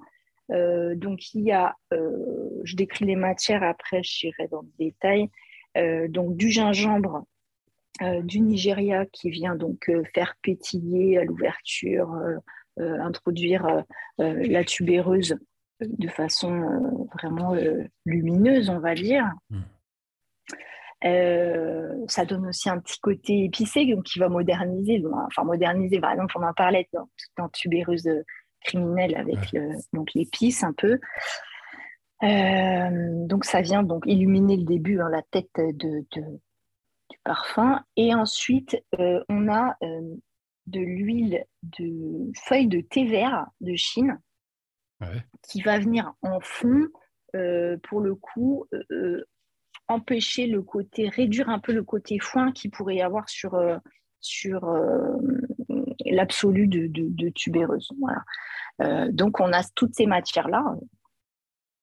[0.51, 5.29] euh, donc il y a, je décris les matières, après j'irai dans le détail,
[5.75, 7.25] donc du gingembre
[8.01, 12.37] euh, du Nigeria qui vient donc euh, faire pétiller à l'ouverture, euh,
[12.79, 13.81] euh, introduire euh,
[14.21, 15.35] euh, la tubéreuse
[15.81, 19.25] de façon euh, vraiment euh, lumineuse, on va dire.
[19.49, 19.59] Mm.
[21.05, 26.11] Euh, ça donne aussi un petit côté épicé donc qui va moderniser, enfin moderniser, par
[26.11, 28.23] exemple, on en parlait dans, dans tubéreuse euh,
[28.61, 30.99] criminelle avec le- donc l'épice un peu.
[32.23, 36.39] Euh, donc ça vient donc illuminer le début, hein, la tête de, de-
[37.09, 37.81] du parfum.
[37.95, 40.15] Et ensuite, euh, on a euh,
[40.67, 44.19] de l'huile de feuilles de thé vert de Chine
[45.01, 45.23] Ouais.
[45.47, 46.85] qui va venir en fond
[47.83, 48.65] pour le coup
[49.87, 53.57] empêcher le côté, réduire un peu le côté foin qu'il pourrait y avoir sur,
[54.19, 54.67] sur
[56.05, 57.89] l'absolu de, de, de tubéreuse.
[57.99, 59.11] Voilà.
[59.11, 60.65] Donc on a toutes ces matières-là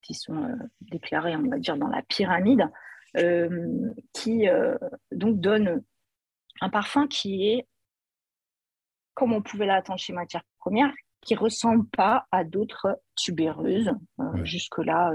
[0.07, 2.69] qui sont euh, déclarées, on va dire, dans la pyramide,
[3.17, 4.77] euh, qui euh,
[5.13, 5.83] donc donnent
[6.61, 7.67] un parfum qui est,
[9.15, 10.93] comme on pouvait l'attendre chez matière première,
[11.23, 14.45] qui ressemble pas à d'autres tubéreuses Ouais.
[14.45, 15.13] jusque-là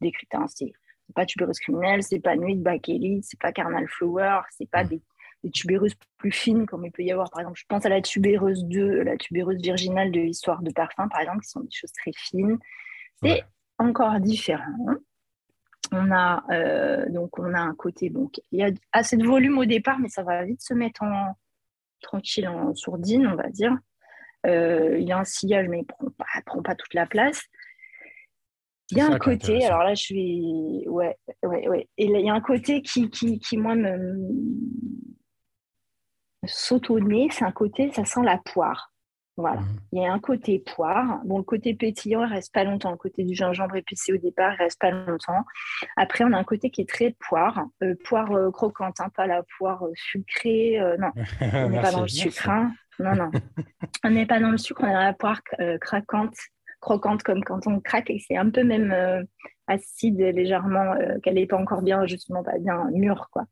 [0.00, 0.34] décrites.
[0.34, 0.46] hein.
[0.48, 0.72] C'est
[1.14, 5.02] pas tubéreuse criminelle, c'est pas nuit de bakélite, c'est pas carnal flower, c'est pas des,
[5.42, 7.28] des tubéreuses plus fines comme il peut y avoir.
[7.30, 11.08] Par exemple, je pense à la tubéreuse 2, la tubéreuse virginale de l'histoire de parfum,
[11.08, 12.58] par exemple, qui sont des choses très fines.
[13.22, 13.44] C'est Ouais.
[13.82, 14.86] Encore différent.
[15.92, 19.58] On a euh, donc on a un côté donc il y a assez de volume
[19.58, 21.36] au départ, mais ça va vite se mettre en
[22.00, 23.76] tranquille en sourdine, on va dire.
[24.46, 27.42] Euh, il y a un sillage, mais il prend pas, prend pas toute la place.
[28.90, 31.88] Il y a un côté, alors là je vais, ouais, ouais, ouais.
[31.96, 34.18] Et là, il y a un côté qui, qui, qui moi me
[36.42, 38.91] me saute au nez, c'est un côté, ça sent la poire.
[39.36, 39.60] Voilà.
[39.60, 39.66] Mhm.
[39.92, 41.20] Il y a un côté poire.
[41.24, 42.90] Bon, le côté pétillant, il reste pas longtemps.
[42.90, 45.44] Le côté du gingembre épicé au départ, il reste pas longtemps.
[45.96, 47.64] Après, on a un côté qui est très poire.
[47.82, 50.78] Euh, poire euh, croquante, hein, pas la poire euh, sucrée.
[50.98, 51.10] non,
[51.54, 52.48] on n'est pas dans le sucre.
[52.50, 52.72] hein.
[52.98, 53.30] Non, non.
[54.04, 55.40] on n'est pas dans le sucre, on est dans la poire
[55.80, 56.36] craquante,
[56.80, 59.26] croquante comme quand on craque et c'est un peu même
[59.66, 63.28] acide légèrement, qu'elle n'est pas encore bien, justement, pas bien mûre.
[63.32, 63.46] Quoi.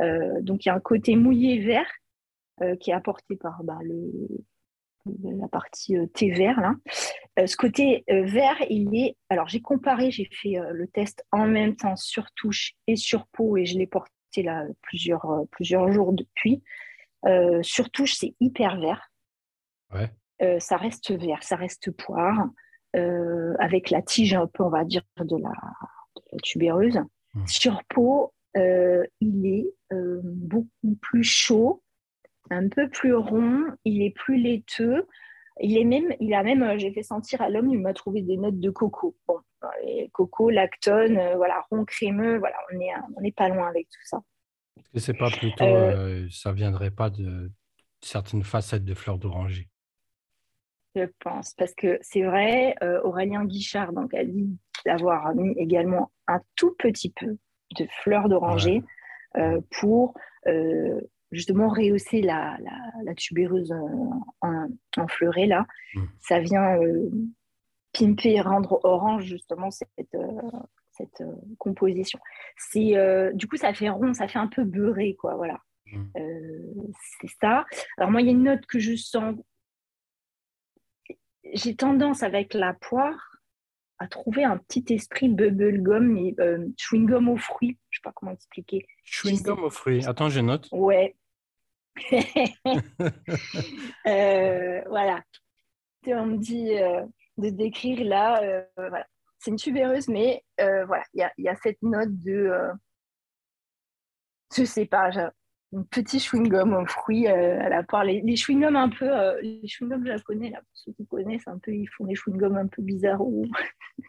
[0.00, 1.90] Euh, donc, il y a un côté mouillé vert
[2.80, 4.10] qui est apporté par bah, le,
[5.22, 6.60] la partie euh, thé vert.
[6.60, 6.74] Là.
[7.38, 9.16] Euh, ce côté euh, vert, il est.
[9.28, 13.56] Alors, j'ai comparé, j'ai fait le test en même temps sur touche et sur peau
[13.56, 16.62] et je l'ai porté là plusieurs, plusieurs jours depuis.
[17.62, 19.10] surtout, c'est hyper vert.
[20.60, 22.48] ça reste vert, ça reste poire,
[22.94, 25.52] avec la tige un peu, on va dire, de la,
[26.42, 27.00] tubéreuse.
[27.34, 27.46] Mmh.
[27.46, 31.82] Sur peau, il est beaucoup plus chaud,
[32.50, 35.06] un peu plus rond, il est plus laiteux.
[35.62, 38.36] Il est même, il a même, j'ai fait sentir à l'homme, il m'a trouvé des
[38.36, 39.16] notes de coco.
[39.28, 39.40] Bon,
[40.12, 44.00] coco, lactone, euh, voilà, rond crémeux, voilà, on n'est on est pas loin avec tout
[44.04, 44.22] ça.
[44.78, 47.50] Est-ce que c'est pas plutôt, euh, euh, ça viendrait pas de
[48.00, 49.68] certaines facettes de fleurs d'oranger?
[50.96, 56.40] Je pense, parce que c'est vrai, Aurélien Guichard donc, a dit d'avoir mis également un
[56.56, 57.36] tout petit peu
[57.78, 58.82] de fleurs d'oranger
[59.70, 60.14] pour
[61.32, 62.58] justement rehausser la,
[63.04, 63.72] la, tubéreuse
[64.40, 65.66] en, en, fleuret là.
[65.94, 66.02] Mmh.
[66.20, 66.76] Ça vient
[67.92, 70.50] pimper et rendre orange justement cette, euh,
[70.92, 72.18] cette euh, composition.
[72.56, 75.60] C'est euh, du coup ça fait rond, ça fait un peu beurré quoi, voilà.
[75.92, 76.92] Mmh.
[77.20, 77.64] c'est ça.
[77.98, 79.34] Alors moi il y a une note que je sens.
[81.52, 83.29] J'ai tendance avec la poire
[84.00, 86.34] à trouver un petit esprit bubblegum et
[86.76, 87.78] chewing gum aux fruits.
[87.90, 88.84] Je sais pas comment expliquer.
[89.04, 90.04] Chewing gum aux fruits.
[90.06, 90.68] Attends, je note.
[90.72, 91.14] Ouais.
[94.04, 95.22] voilà.
[96.06, 96.72] On me dit,
[97.40, 98.42] de décrire là.
[98.42, 99.06] Euh, voilà.
[99.38, 102.32] C'est une tubéreuse, mais euh, voilà, il y a, cette note de.
[102.32, 102.72] Euh,
[104.54, 105.10] je sais pas,
[105.90, 108.04] petit chewing-gum aux fruits à la part.
[108.04, 109.10] Les, chewing-gums un peu.
[109.42, 112.66] les chewing-gums japonais, là, pour ceux qui connaissent un peu, ils font des chewing-gums un
[112.66, 113.20] peu bizarres.
[113.20, 113.46] Ou...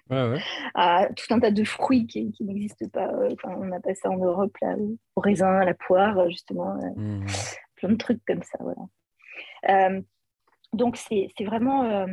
[0.09, 0.39] Ouais,
[1.15, 3.11] tout un tas de fruits qui, n'existent pas.
[3.45, 4.75] on a passé en Europe, là,
[5.15, 6.75] au raisin, à la poire, justement.
[6.95, 7.25] Mmh.
[7.75, 8.81] Plein de trucs comme ça, voilà
[10.73, 11.83] donc, c'est vraiment.
[11.83, 12.07] Euh,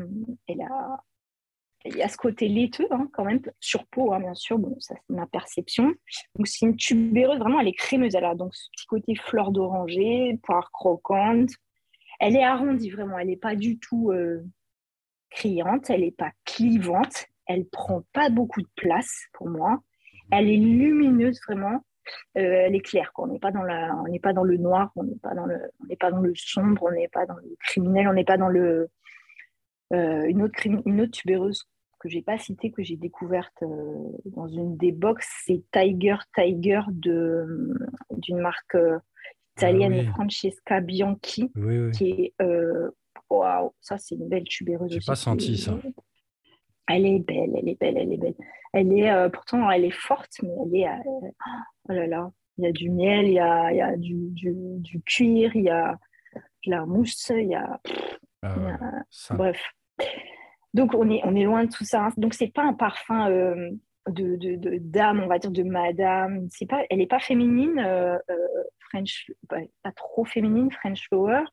[1.88, 4.58] il y a ce côté laiteux, hein, quand même, sur peau, hein, bien sûr.
[4.58, 5.94] Bon, ça, c'est ma perception.
[6.36, 8.14] Donc, c'est une tubéreuse, vraiment, elle est crémeuse.
[8.14, 11.50] Elle a donc ce petit côté fleur d'oranger, poire croquante.
[12.20, 13.18] Elle est arrondie, vraiment.
[13.18, 14.44] Elle n'est pas du tout euh,
[15.30, 15.90] criante.
[15.90, 17.26] Elle n'est pas clivante.
[17.46, 19.78] Elle prend pas beaucoup de place, pour moi.
[20.30, 21.82] Elle est lumineuse, vraiment.
[22.36, 23.12] Euh, elle est claire.
[23.16, 25.46] On n'est pas dans la, on n'est pas dans le noir, on n'est pas dans
[25.46, 28.24] le, on n'est pas dans le sombre, on n'est pas dans le criminel, on n'est
[28.24, 28.88] pas dans le
[29.92, 31.66] euh, une autre une autre tubéreuse
[31.98, 33.94] que j'ai pas citée que j'ai découverte euh,
[34.26, 37.74] dans une des box, c'est Tiger Tiger de
[38.10, 38.76] d'une marque
[39.56, 41.50] italienne ah Francesca Bianchi
[41.92, 42.34] qui est
[43.30, 44.92] waouh ça c'est une belle tubéreuse.
[44.92, 45.78] J'ai pas senti ça.
[46.88, 48.34] Elle est belle, elle est belle, elle est belle.
[48.72, 50.88] Elle est, euh, pourtant, elle est forte, mais elle est.
[50.88, 51.30] Euh,
[51.88, 54.30] oh là là, il y a du miel, il y a, il y a du,
[54.30, 55.98] du, du, cuir, il y a
[56.34, 57.80] de la mousse, il y a.
[58.42, 59.62] Ah bref.
[60.74, 62.06] Donc, on est, on est loin de tout ça.
[62.06, 62.12] Hein.
[62.16, 63.70] Donc, c'est pas un parfum euh,
[64.08, 66.46] de, de, dame, on va dire, de madame.
[66.50, 67.82] C'est pas, elle n'est pas féminine,
[68.78, 71.44] French, pas trop féminine, French Flower.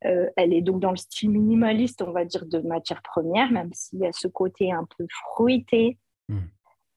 [0.00, 4.00] elle est donc dans le style minimaliste, on va dire, de matière première, même s'il
[4.00, 5.98] y a ce côté un peu fruité,
[6.28, 6.38] Hmm.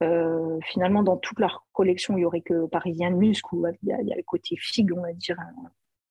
[0.04, 3.90] Euh, finalement, dans toute leur collection, il n'y aurait que Parisien de Musc où il
[3.90, 5.38] y, a, le côté figue, on va dire,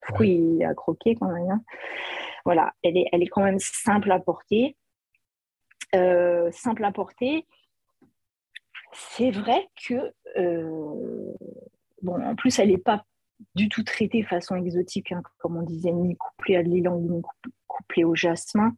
[0.01, 1.49] fruit à croquer quand même.
[1.49, 1.61] Hein.
[2.45, 4.75] Voilà, elle est, elle est quand même simple à porter.
[5.93, 7.45] Euh, simple à porter.
[8.93, 11.33] C'est vrai que, euh,
[12.01, 13.05] bon, en plus, elle n'est pas
[13.55, 17.21] du tout traitée façon exotique, hein, comme on disait, ni couplée à l'île ni
[17.67, 18.73] couplée au jasmin.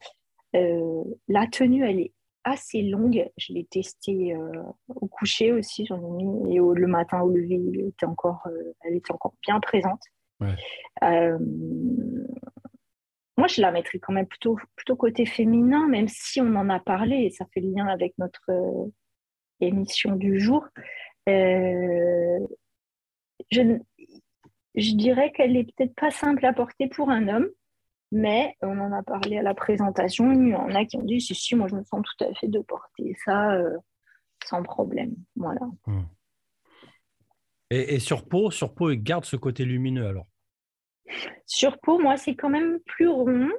[0.54, 2.14] la tenue, elle est
[2.48, 3.30] assez longue.
[3.38, 7.30] Je l'ai testé euh, au coucher aussi, j'en ai mis, et au, le matin au
[7.30, 10.02] lever, elle était encore, euh, elle était encore bien présente.
[11.04, 11.38] Euh,
[13.38, 16.80] moi, je la mettrais quand même plutôt, plutôt côté féminin, même si on en a
[16.80, 18.52] parlé, et ça fait lien avec notre
[19.60, 20.68] émission du jour.
[21.28, 22.08] je,
[23.52, 27.48] je dirais qu'elle est peut-être pas simple à porter pour un homme.
[28.12, 30.32] Mais on en a parlé à la présentation.
[30.32, 32.34] Il y en a qui ont dit si, si, moi je me sens tout à
[32.36, 33.78] fait de porter ça euh,
[34.46, 35.14] sans problème.
[35.36, 35.62] Voilà.
[35.86, 36.04] Hmm.
[37.70, 40.28] Et, sur peau, sur peau, il garde ce côté lumineux alors
[41.46, 43.50] Sur peau, moi, c'est quand même plus rond.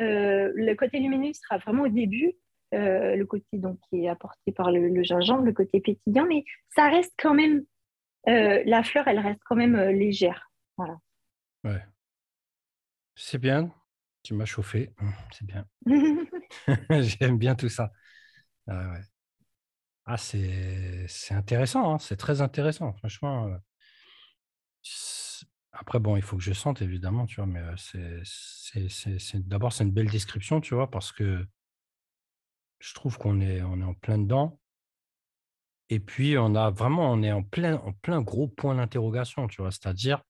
[0.00, 2.32] Euh, le côté lumineux sera vraiment au début.
[2.74, 6.44] Euh, le côté donc, qui est apporté par le, le, gingembre, le côté pétillant, mais
[6.74, 7.64] ça reste quand même,
[8.26, 10.50] la fleur, elle reste quand même légère.
[10.76, 10.98] Voilà.
[11.64, 11.82] Ouais.
[13.14, 13.72] C'est bien.
[14.22, 15.66] Tu m'as chauffé, mmh, c'est bien.
[17.00, 17.92] J'aime bien tout ça.
[18.66, 18.94] Ah,
[20.04, 23.56] ah c'est intéressant, hein, c'est très intéressant, franchement.
[25.78, 29.92] Après, bon, il faut que je sente, évidemment, tu vois, mais c'est d'abord, c'est une
[29.92, 31.46] belle description, tu vois, parce que
[32.78, 34.58] je trouve qu'on est, on est en plein dedans.
[35.90, 39.60] Et puis, on a vraiment, on est en plein, en plein gros point d'interrogation, tu
[39.60, 40.22] vois, c'est-à-dire,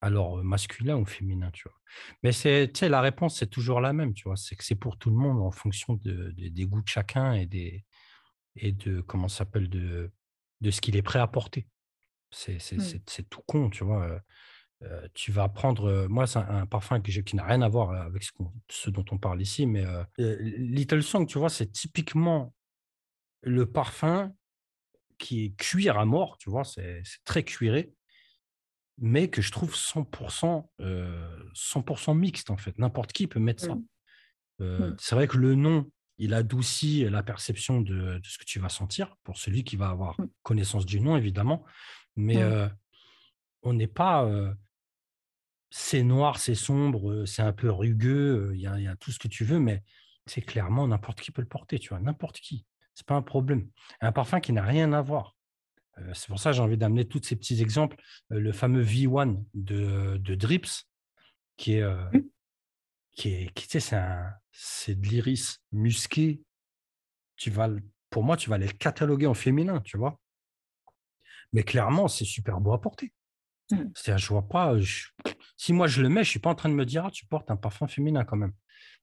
[0.00, 1.78] alors, masculin ou féminin, tu vois.
[2.22, 4.76] Mais c'est, tu sais, la réponse, c'est toujours la même, tu vois, c'est que c'est
[4.76, 7.84] pour tout le monde en fonction de, des goûts de chacun et, des,
[8.54, 10.12] et de, comment s'appelle, de,
[10.60, 11.66] de ce qu'il est prêt à porter.
[12.30, 13.22] C'est mmh.
[13.28, 14.22] tout con, tu vois.
[15.14, 18.24] Tu vas prendre, moi, c'est un, parfum que qui n'a rien à voir avec
[18.68, 19.84] ce, dont on parle ici, mais
[20.18, 22.54] Little Song, tu vois, c'est typiquement
[23.42, 24.32] le parfum
[25.18, 27.92] qui est cuir à mort, tu vois, c'est très cuiré,
[28.98, 30.66] mais que je trouve 100%,
[31.54, 32.78] 100 mixte, en fait.
[32.78, 33.74] N'importe qui peut mettre ça.
[33.74, 33.84] Mmh.
[34.64, 34.96] Mmh.
[34.98, 39.16] C'est vrai que le nom, il adoucit la perception de, ce que tu vas sentir
[39.24, 40.28] pour celui qui va avoir mmh.
[40.42, 41.64] connaissance du nom, évidemment.
[42.16, 42.42] Mais
[43.62, 44.28] on n'est pas.
[45.70, 49.44] C'est noir, c'est sombre, c'est un peu rugueux, il y, a tout ce que tu
[49.44, 49.82] veux, mais
[50.26, 52.66] c'est clairement n'importe qui peut le porter, tu vois, n'importe qui
[53.00, 53.66] c'est pas un problème.
[54.02, 55.34] Un parfum qui n'a rien à voir.
[55.98, 57.96] Euh, c'est pour ça que j'ai envie d'amener tous ces petits exemples.
[58.30, 60.86] Euh, le fameux V1 de, de Drips,
[61.56, 62.20] qui est, euh, mmh.
[63.12, 63.98] qui est, qui, tu sais,
[64.52, 66.42] c'est, de l'iris musqué.
[67.36, 67.70] Tu vas,
[68.10, 70.20] pour moi, tu vas le cataloguer en féminin, tu vois.
[71.54, 73.14] Mais clairement, c'est super beau à porter.
[73.70, 73.90] Mmh.
[73.94, 74.74] C'est-à-dire, je vois pas.
[75.56, 77.26] si moi je le mets, je suis pas en train de me dire, ah, tu
[77.26, 78.52] portes un parfum féminin quand même.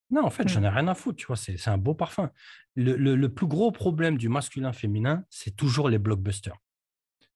[0.09, 0.73] Non, en fait, j'en ai mmh.
[0.73, 2.31] rien à foutre, tu vois, c'est un beau parfum.
[2.75, 6.57] Le, plus gros problème du masculin-féminin, c'est toujours les blockbusters.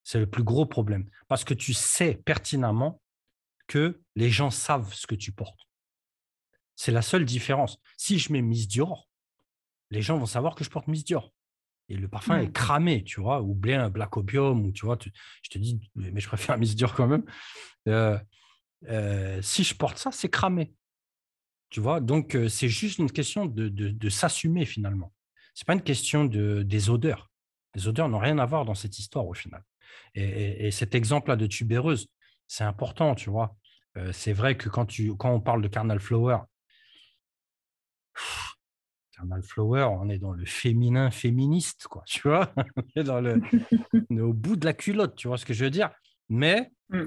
[0.04, 1.08] C'est le plus gros problème.
[1.28, 3.00] Parce que tu sais pertinemment
[3.66, 5.68] que les gens savent ce que tu portes.
[6.76, 7.78] C'est la seule différence.
[7.96, 9.08] Si je mets Miss Dior,
[9.90, 11.32] les gens vont savoir que je porte Miss Dior.
[11.92, 14.98] Et le parfum est cramé, tu vois, ou bien un Black Opium, ou tu vois,
[15.42, 17.22] je te dis, mais je préfère Miss Dior quand même.
[17.86, 18.18] Euh,
[18.88, 20.72] euh, si je porte ça, c'est cramé.
[21.68, 25.12] Tu vois, donc c'est juste une question de, s'assumer finalement.
[25.54, 27.30] Ce n'est pas une question de, des odeurs.
[27.74, 29.62] Les odeurs n'ont rien à voir dans cette histoire au final.
[30.14, 32.08] Et, cet exemple-là de tubéreuse,
[32.48, 33.54] c'est important, tu vois.
[34.12, 36.38] c'est vrai que quand, tu, quand on parle de Carnal Flower,
[39.22, 42.52] Carnal Flower, on est dans le féminin féministe, quoi, tu vois?
[42.76, 43.40] on est, dans le,
[44.20, 45.90] au bout de la culotte, tu vois ce que je veux dire?
[46.28, 47.06] Mais mmh.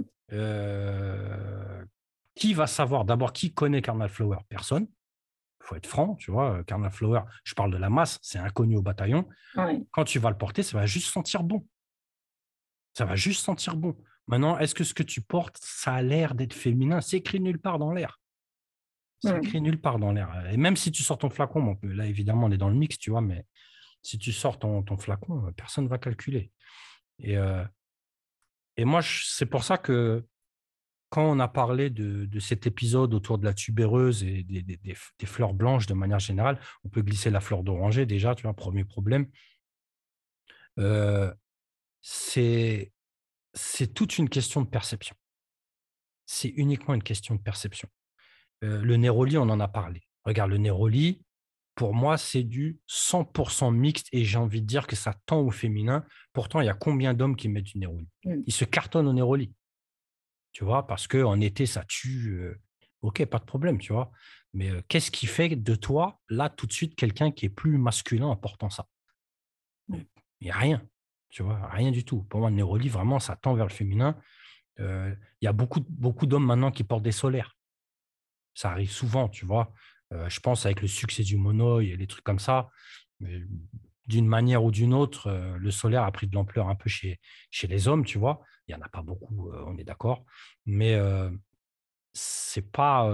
[2.35, 3.05] Qui va savoir?
[3.05, 4.37] D'abord, qui connaît Carnal Flower?
[4.47, 4.87] Personne.
[5.61, 6.63] Il faut être franc, tu vois.
[6.65, 9.27] Carnal Flower, je parle de la masse, c'est inconnu au bataillon.
[9.91, 11.65] Quand tu vas le porter, ça va juste sentir bon.
[12.93, 13.97] Ça va juste sentir bon.
[14.27, 17.01] Maintenant, est-ce que ce que tu portes, ça a l'air d'être féminin?
[17.01, 18.19] C'est écrit nulle part dans l'air.
[19.19, 20.47] C'est écrit nulle part dans l'air.
[20.51, 23.09] Et même si tu sors ton flacon, là, évidemment, on est dans le mix, tu
[23.09, 23.45] vois, mais
[24.01, 26.51] si tu sors ton, flacon, personne ne va calculer.
[27.19, 27.63] Et, euh,
[28.77, 30.25] et moi, c'est pour ça que
[31.09, 35.87] quand on a parlé de, cet épisode autour de la tubéreuse et des, fleurs blanches
[35.87, 39.29] de manière générale, on peut glisser la fleur d'oranger déjà, tu vois, premier problème.
[40.77, 41.33] Euh,
[42.01, 42.91] c'est
[43.93, 45.15] toute une question de perception.
[46.25, 47.87] C'est uniquement une question de perception.
[48.63, 50.01] Euh, le néroli, on en a parlé.
[50.23, 51.21] Regarde, le néroli,
[51.75, 55.51] pour moi, c'est du 100% mixte et j'ai envie de dire que ça tend au
[55.51, 56.05] féminin.
[56.33, 58.43] Pourtant, il y a combien d'hommes qui mettent du néroli mmh.
[58.45, 59.53] Ils se cartonnent au néroli
[60.51, 62.41] tu vois, parce qu'en été, ça tue.
[63.01, 64.09] ok, pas de problème, tu vois?
[64.53, 68.27] Mais qu'est-ce qui fait de toi, là, tout de suite, quelqu'un qui est plus masculin
[68.27, 68.87] en portant ça?
[69.89, 69.97] Mmh.
[70.39, 70.81] Il n'y a rien,
[71.27, 72.23] tu vois, rien du tout.
[72.23, 74.17] Pour moi, le Néroli, vraiment, ça tend vers le féminin.
[74.79, 77.54] Il y a beaucoup, beaucoup d'hommes maintenant qui portent des solaires.
[78.55, 79.71] Ça arrive souvent, tu vois.
[80.11, 82.69] je pense avec le succès du monoï et les trucs comme ça.
[84.07, 87.19] D'une manière ou d'une autre, le solaire a pris de l'ampleur un peu chez,
[87.63, 88.41] les hommes, tu vois.
[88.67, 90.25] Il n'y en a pas beaucoup, on est d'accord.
[90.65, 90.97] Mais
[92.13, 93.11] c'est pas.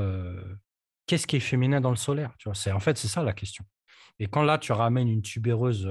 [1.07, 2.73] Qu'est-ce qui est féminin dans le solaire tu vois?
[2.73, 3.65] En fait, c'est ça la question.
[4.19, 5.89] Et quand là, tu ramènes une tubéreuse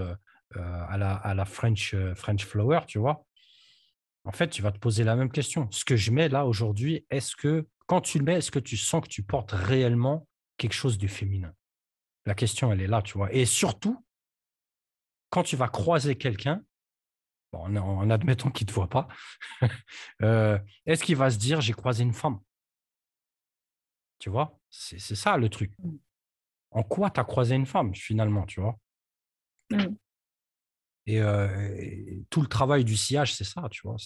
[0.54, 3.24] à, la, à la French, French Flower, tu vois,
[4.24, 5.68] en fait, tu vas te poser la même question.
[5.70, 8.76] Ce que je mets là aujourd'hui, est-ce que, quand tu le mets, est-ce que tu
[8.76, 11.52] sens que tu portes réellement quelque chose de féminin?
[12.24, 13.32] La question, elle est là, tu vois.
[13.32, 14.06] Et surtout,
[15.28, 16.62] quand tu vas croiser quelqu'un,
[17.50, 19.08] en, admettant qu'il ne te voit pas,
[20.22, 22.38] euh, est-ce qu'il va se dire j'ai croisé une femme?
[24.20, 24.56] Tu vois?
[24.70, 25.72] C'est ça le truc.
[25.80, 25.96] Mmh.
[26.70, 28.78] En quoi tu as croisé une femme finalement, tu vois?
[29.70, 29.96] Mmh.
[31.08, 33.96] euh, et, tout le travail du sillage, c'est ça, tu vois.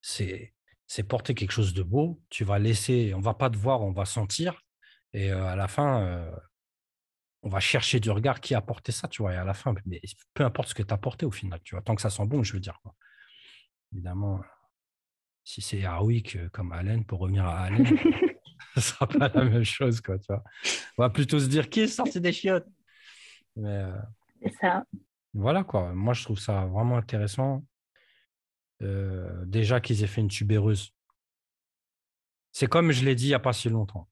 [0.00, 0.54] C'est
[1.02, 2.20] porter quelque chose de beau.
[2.30, 4.60] Tu vas laisser, on va pas te voir, on va sentir.
[5.12, 6.28] Et euh, à la fin,
[7.44, 9.74] on va chercher du regard qui a apporté ça, tu vois, et à la fin,
[9.84, 10.00] mais
[10.32, 12.26] peu importe ce que tu as apporté au final, tu vois, tant que ça sent
[12.26, 12.80] bon, je veux dire.
[13.92, 14.40] Évidemment,
[15.44, 17.86] si c'est Harwick euh, comme Allen, pour revenir à Allen,
[18.74, 20.42] ce ne sera pas la même chose, quoi, tu vois.
[20.96, 22.66] On va plutôt se dire qui est sorti des chiottes?
[23.58, 23.92] Euh,
[24.42, 24.84] c'est ça.
[25.34, 25.92] voilà quoi.
[25.92, 27.62] Moi, je trouve ça vraiment intéressant.
[28.84, 30.94] Euh, déjà qu'ils aient fait une tubéreuse.
[32.52, 34.08] C'est comme je l'ai dit il n'y a pas si longtemps.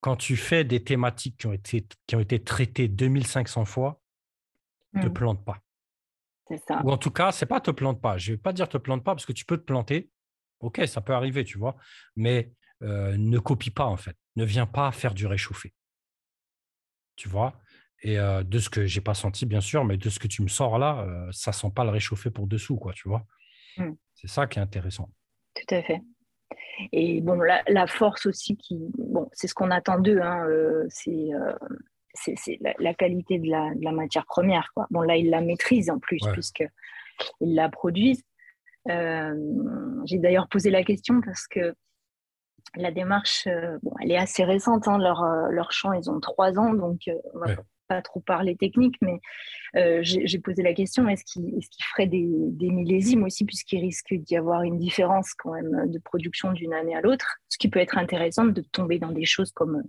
[0.00, 4.00] Quand tu fais des thématiques qui ont été, qui ont été traitées 2500 fois,
[4.92, 5.12] ne te mmh.
[5.12, 5.58] plante pas.
[6.66, 6.80] Ça.
[6.82, 8.16] Ou en tout cas, c'est pas te plante pas.
[8.16, 10.10] Je ne vais pas dire te plante pas parce que tu peux te planter.
[10.60, 11.76] Ok, ça peut arriver, tu vois.
[12.16, 12.52] Mais
[12.82, 14.16] euh, ne copie pas, en fait.
[14.36, 15.74] Ne viens pas faire du réchauffé.
[17.16, 17.60] Tu vois?
[18.02, 20.42] Et euh, de ce que j'ai pas senti, bien sûr, mais de ce que tu
[20.42, 23.26] me sors là, euh, ça sent pas le réchauffé pour dessous, quoi, tu vois?
[23.76, 23.90] Mmh.
[24.20, 25.08] C'est ça qui est intéressant.
[25.54, 26.00] Tout à fait.
[26.92, 30.46] Et bon, la, force aussi, qui, bon, c'est ce qu'on attend d'eux, hein,
[30.88, 31.30] c'est
[32.14, 34.70] c'est la, qualité de la, matière première.
[34.74, 34.86] Quoi.
[34.90, 36.68] Bon, là, ils la maîtrisent en plus, puisqu'ils
[37.40, 38.24] la produisent.
[38.86, 41.74] J'ai d'ailleurs posé la question parce que
[42.76, 44.88] la démarche, euh, bon, elle est assez récente.
[44.88, 47.46] Hein, leur, euh, leur champ, ils ont trois ans, donc euh, on va
[47.88, 49.20] pas trop parler technique, mais
[50.02, 54.36] j'ai posé la question est-ce qu'ils est feraient des, des, millésimes aussi, puisqu'il risque d'y
[54.36, 57.98] avoir une différence quand même de production d'une année à l'autre Ce qui peut être
[57.98, 59.82] intéressant de tomber dans des choses comme,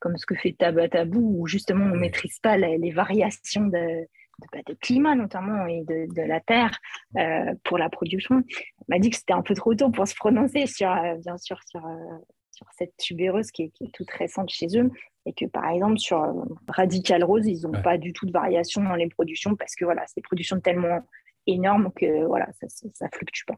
[0.00, 4.06] comme ce que fait Tabatabou, où justement on ne maîtrise pas les variations de,
[4.40, 6.78] de, bah, climat notamment et de, la terre
[7.16, 8.36] euh, pour la production.
[8.36, 11.38] On m'a dit que c'était un peu trop tôt pour se prononcer sur, euh, bien
[11.38, 12.18] sûr, sur, euh,
[12.50, 14.90] sur cette tubéreuse qui est, toute récente chez eux
[15.26, 18.94] et que par exemple sur Radical Rose, ils n'ont pas du tout de variation dans
[18.94, 21.00] les productions parce que voilà, c'est des productions tellement
[21.46, 23.56] énormes que voilà, ça, ça, fluctue pas.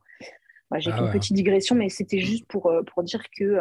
[0.78, 3.60] J'ai ah fait une petite digression, mais c'était juste pour, pour dire que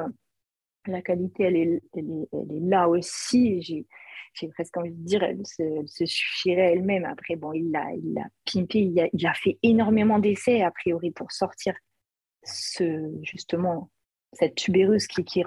[0.87, 3.61] la qualité, elle est, elle est, elle est là aussi.
[3.61, 7.05] J'ai presque envie de dire, elle se, suffirait elle-même.
[7.05, 10.71] Après, bon, il l'a il a pimpé, il a, il a fait énormément d'essais, a
[10.71, 11.75] priori, pour sortir
[12.43, 13.89] ce, justement
[14.33, 15.43] cette tubéreuse qui, qui,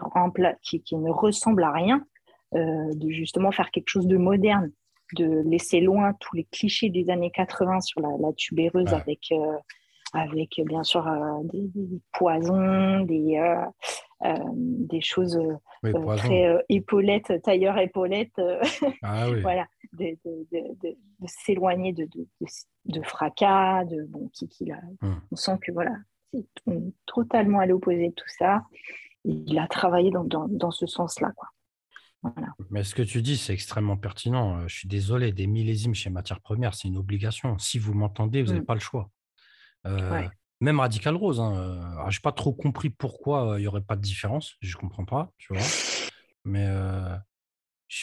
[0.63, 2.05] qui, qui ne ressemble à rien, euh,
[2.53, 4.71] de justement faire quelque chose de moderne,
[5.15, 9.57] de laisser loin tous les clichés des années 80 sur la, tubéreuse avec, euh,
[10.13, 11.71] avec bien sûr euh, des,
[12.13, 13.41] poisons, des,
[14.23, 15.39] des choses
[16.17, 18.41] très épaulettes, tailleur épaulette,
[19.03, 20.17] ah voilà, de,
[21.27, 22.09] s'éloigner de,
[22.87, 24.73] de, fracas, de bon, qui, qui
[25.03, 25.21] hum.
[25.31, 25.97] on sent que voilà,
[26.33, 26.45] c'est
[27.07, 28.63] totalement à l'opposé de tout ça.
[29.25, 31.49] Il a travaillé dans, dans, ce sens-là, quoi.
[32.23, 32.49] Voilà.
[32.71, 34.67] Mais ce que tu dis, c'est extrêmement pertinent.
[34.67, 37.59] Je suis désolé, des millésimes chez matières premières, c'est une obligation.
[37.59, 38.67] Si vous m'entendez, vous n'avez hum.
[38.67, 39.11] pas le choix.
[39.87, 40.27] Euh,
[40.61, 43.97] même Radical Rose, hein, je n'ai pas trop compris pourquoi euh, il n'y aurait pas
[43.97, 44.55] de différence.
[44.61, 45.63] Je ne comprends pas, tu vois.
[46.45, 46.69] Mais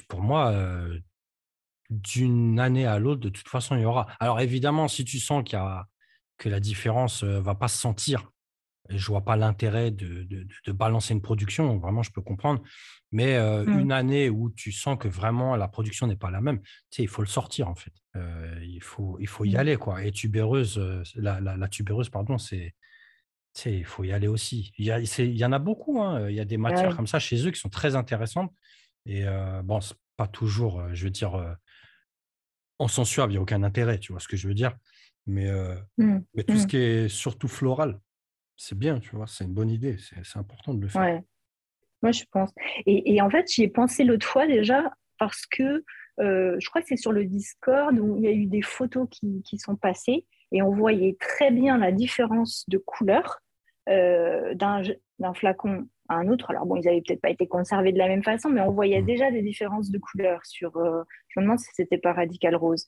[0.07, 0.53] pour moi,
[1.89, 4.07] d'une année à l'autre, de toute façon, il y aura.
[4.19, 5.87] Alors évidemment, si tu sens qu'il y a,
[6.37, 8.32] que la différence ne va pas se sentir
[8.89, 11.77] je vois pas l'intérêt de, de, balancer une production.
[11.77, 12.61] Vraiment, je peux comprendre.
[13.11, 13.79] Mais euh, mmh.
[13.79, 17.03] une année où tu sens que vraiment la production n'est pas la même, tu sais,
[17.03, 17.93] il faut le sortir en fait.
[18.15, 19.57] Euh, il, faut, il faut y mmh.
[19.57, 19.77] aller.
[19.77, 20.03] quoi.
[20.03, 22.73] Et tubéreuse, euh, la, la, tubéreuse, pardon, c'est.
[23.65, 24.73] Il faut y aller aussi.
[24.79, 26.01] Il y, a, il y en a beaucoup.
[26.01, 26.27] Hein.
[26.27, 28.51] Il y a des matières comme ça chez eux qui sont très intéressantes.
[29.05, 29.25] Et
[29.63, 31.55] bon, c'est pas toujours, je veux dire,
[32.79, 34.75] en sensuable, il n'y a aucun intérêt, tu vois ce que je veux dire?
[35.27, 35.51] Mais,
[35.99, 36.17] mmh.
[36.33, 37.99] mais tout ce qui est surtout floral,
[38.55, 41.01] c'est bien, tu vois, c'est une bonne idée, c'est important de le faire.
[41.01, 41.23] Ouais.
[42.01, 42.51] Moi, je pense.
[42.85, 45.83] Et, en fait, j'y ai pensé l'autre fois déjà parce que
[46.19, 49.07] euh, je crois que c'est sur le Discord où il y a eu des photos
[49.09, 53.39] qui, sont passées et on voyait très bien la différence de couleur
[53.89, 56.51] euh, d'un flacon à un autre.
[56.51, 59.01] Alors bon, ils n'avaient peut-être pas été conservés de la même façon, mais on voyait
[59.01, 59.05] mmh.
[59.05, 60.75] déjà des différences de couleur sur.
[60.75, 62.85] Euh, je me demande si c'était pas Radical Rose.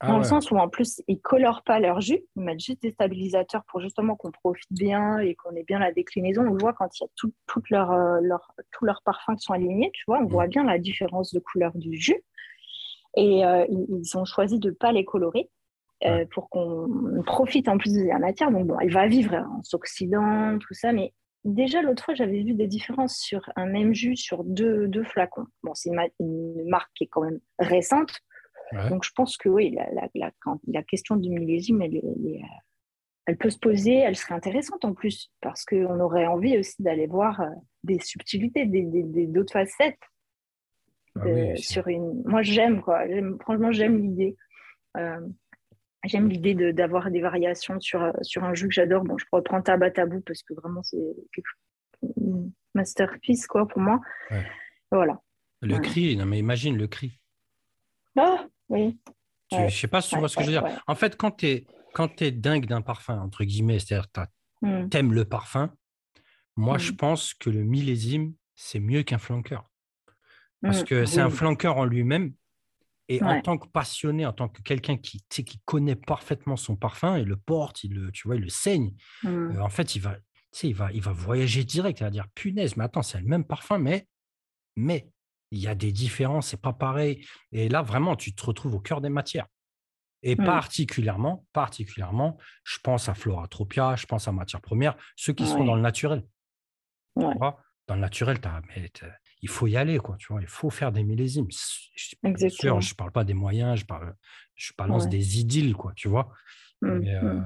[0.00, 2.82] Ah dans le sens où en plus ils colorent pas leur jus, ils mettent juste
[2.82, 6.46] des stabilisateurs pour justement qu'on profite bien et qu'on ait bien la déclinaison.
[6.46, 7.32] On voit quand il y a tout,
[7.70, 10.50] leur, euh, leur, tous leurs parfums qui sont alignés, tu vois, on voit mm.
[10.50, 12.22] bien la différence de couleur du jus.
[13.16, 15.50] Et euh, ils, ont choisi de ne pas les colorer
[16.04, 16.88] euh, pour qu'on
[17.26, 18.52] profite en plus de la matière.
[18.52, 22.54] Donc bon, elle va vivre en s'oxydant, tout ça, mais déjà l'autre fois j'avais vu
[22.54, 25.46] des différences sur un même jus sur deux, deux flacons.
[25.64, 28.20] Bon, c'est une, une marque qui est quand même récente
[28.72, 30.30] donc je pense que oui, la, la,
[30.66, 32.42] la question du millésime, elle, elle,
[33.26, 37.06] elle, peut se poser, elle serait intéressante en plus, parce qu'on aurait envie aussi d'aller
[37.06, 37.48] voir euh,
[37.84, 39.98] des subtilités, d'autres des, facettes.
[41.16, 42.22] Ah sur une...
[42.26, 43.02] Moi j'aime, quoi.
[43.40, 44.36] Franchement, j'aime l'idée.
[44.96, 45.20] Euh,
[46.04, 49.02] j'aime l'idée d'avoir des variations sur, euh, sur un jeu que j'adore.
[49.04, 50.98] Bon, je reprends Tabatabou parce que vraiment c'est
[52.16, 54.00] une masterpiece quoi, pour moi.
[54.92, 55.20] Voilà.
[55.60, 57.18] Le cri, non mais imagine le cri.
[58.16, 58.98] Ah, oui.
[59.50, 60.82] Je ne sais pas si tu vois ce que je veux dire.
[60.86, 64.20] En fait, quand tu es, dingue d'un parfum, entre guillemets, c'est-à-dire que
[64.62, 64.90] hmm.
[64.90, 65.72] tu aimes le parfum,
[66.56, 66.96] moi, je hmm.
[66.96, 69.70] pense que le millésime, c'est mieux qu'un flanqueur.
[70.60, 72.34] Parce hmm, que c'est un flanqueur en lui-même,
[73.08, 76.76] Et en tant que passionné, en tant que quelqu'un qui, tu qui connaît parfaitement son
[76.76, 79.28] parfum, il le porte, il le, tu vois, il le saigne, Mm.
[79.28, 82.00] euh, en fait, il va, tu sais, il va, il va voyager direct.
[82.00, 84.06] Il va dire, punaise, mais attends, c'est le même parfum, mais,
[84.76, 85.08] mais
[85.50, 87.24] il y a des différences, c'est pas pareil.
[87.52, 89.46] Et là, vraiment, tu te retrouves au cœur des matières.
[90.22, 90.44] Et Mm.
[90.44, 95.74] particulièrement, particulièrement, je pense à Floratropia, je pense à matières premières, ceux qui sont dans
[95.76, 96.24] le naturel.
[97.32, 97.62] tu vois?
[97.86, 98.38] Dans le naturel,
[98.68, 98.90] mais
[99.40, 100.40] il faut y aller, quoi, tu vois?
[100.42, 101.46] Il faut faire des millésimes.
[102.34, 104.14] Bien sûr, je parle pas des moyens, je, parle,
[104.56, 106.32] je balance des idylles, quoi, tu vois?
[106.82, 107.40] Mm, Mais, euh,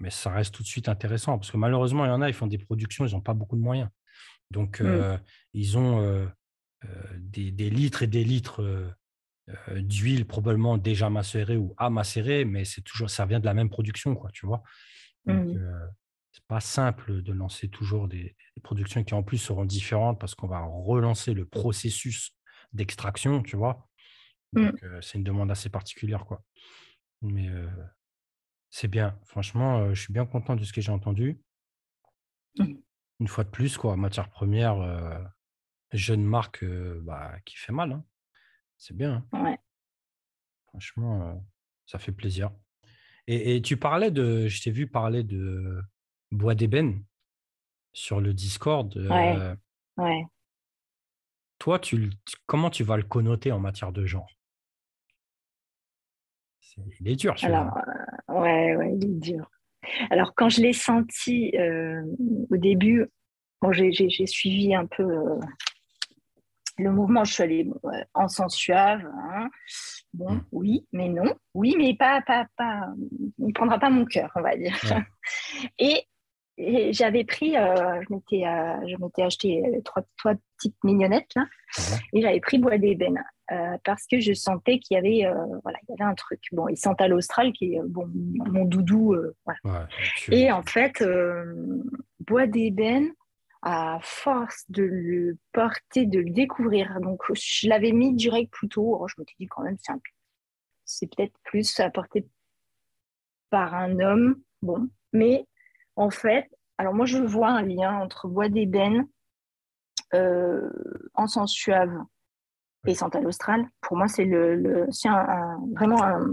[0.00, 2.34] mais ça reste tout de suite intéressant parce que malheureusement, il y en a, ils
[2.34, 3.88] font des productions, ils n'ont pas beaucoup de moyens.
[4.50, 5.16] Donc, euh,
[5.52, 6.26] ils ont euh,
[7.18, 8.90] des, des litres et des litres euh,
[9.68, 13.54] euh, d'huile probablement déjà macérée ou à macérer, mais c'est toujours, ça vient de la
[13.54, 14.62] même production, quoi, tu vois.
[15.26, 15.56] Donc, Mm.
[15.56, 15.86] euh,
[16.32, 20.34] c'est pas simple de lancer toujours des, des productions qui en plus seront différentes parce
[20.34, 22.36] qu'on va relancer le processus
[22.72, 23.88] d'extraction, tu vois.
[24.52, 24.70] Mm.
[24.82, 26.42] Euh, c'est une demande assez particulière, quoi.
[27.22, 27.68] Mais euh,
[28.70, 29.18] c'est bien.
[29.26, 31.40] Franchement, euh, je suis bien content de ce que j'ai entendu.
[32.58, 32.74] Mm.
[33.20, 35.18] Une fois de plus, quoi, matière première, euh,
[35.96, 37.92] jeune marque euh, bah, qui fait mal.
[37.92, 38.04] hein.
[38.76, 39.24] C'est bien.
[39.32, 39.44] hein.
[39.44, 39.58] Ouais.
[40.68, 41.34] Franchement, euh,
[41.86, 42.50] ça fait plaisir.
[43.26, 45.80] Et, et tu parlais de, je t'ai vu parler de
[46.30, 47.04] Bois d'ébène
[47.92, 48.94] sur le Discord.
[48.96, 49.36] Ouais.
[49.36, 49.54] euh,
[49.96, 50.24] Ouais.
[51.60, 52.10] toi, tu,
[52.46, 54.28] comment tu vas le connoter en matière de genre?
[56.98, 57.60] Il est dur, celui-là.
[57.60, 57.78] Alors,
[58.34, 59.48] euh, ouais, ouais, il est dur.
[60.10, 61.52] Alors, quand je l'ai senti
[62.50, 63.06] au début,
[63.62, 65.38] bon, j'ai suivi un peu euh,
[66.78, 67.24] le mouvement.
[67.24, 69.04] Je suis allée bon, ouais, en sens suave.
[69.30, 69.48] hein.
[70.12, 70.44] Bon, Mm.
[70.52, 71.34] oui, mais non.
[71.54, 72.86] Oui, mais pas, pas, pas.
[73.38, 74.76] Il ne prendra pas mon cœur, on va dire.
[74.84, 75.02] Ouais.
[75.78, 76.04] Et,
[76.56, 81.30] et j'avais pris, euh, je m'étais euh, je m'étais acheté euh, trois, trois petites mignonnettes,
[81.34, 81.46] là,
[81.78, 81.98] Ouais.
[82.12, 83.20] et j'avais pris Bois d'ébène.
[83.50, 86.40] euh, parce que je sentais qu'il y avait, euh, voilà, il y avait un truc.
[86.52, 89.14] Bon, il sentait l'Austral qui est euh, bon, mon doudou.
[89.14, 89.58] euh, voilà.
[89.64, 91.82] Ouais, tu- Et en fait, euh,
[92.20, 93.10] Bois d'ébène,
[93.66, 98.98] à force de le porter, de le découvrir, donc je l'avais mis direct plutôt.
[99.00, 100.00] oh, je m'étais dit quand même, c'est un-
[100.84, 102.26] c'est peut-être plus apporté
[103.48, 104.36] par un homme.
[104.60, 105.46] Bon, mais
[105.96, 109.08] en fait, alors moi je vois un lien entre Bois d'ébène,
[110.12, 110.70] euh,
[111.14, 111.96] encens suave
[112.86, 113.66] et santal austral.
[113.80, 116.30] Pour moi, c'est le, le- c'est un- un- vraiment un,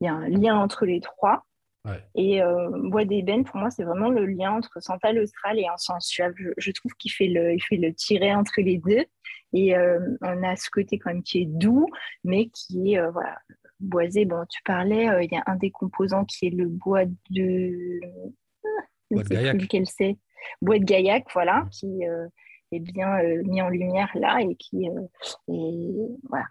[0.00, 1.44] il y a un lien entre les trois.
[1.84, 2.02] Ouais.
[2.14, 6.06] Et euh, Bois d'ébène, pour moi, c'est vraiment le lien entre Santal Austral et Encens
[6.06, 6.32] Suave.
[6.36, 9.04] Je, je trouve qu'il fait le, il fait le tiret entre les deux.
[9.52, 11.86] Et euh, on a ce côté quand même qui est doux,
[12.24, 13.38] mais qui est, euh, voilà,
[13.80, 14.24] boisé.
[14.24, 18.00] Bon, tu parlais, il y a un des composants qui est le bois de...
[18.64, 18.68] Ah,
[19.10, 19.62] Bois de Gaillac.
[19.62, 20.18] lequel c'est.
[20.60, 22.02] Bois de Gaillac, voilà, qui
[22.72, 24.86] est bien mis en lumière là et qui...
[24.86, 26.44] et, voilà.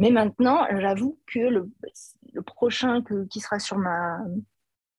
[0.00, 1.70] Mais maintenant, j'avoue que le,
[2.32, 4.18] le prochain que, qui sera sur ma,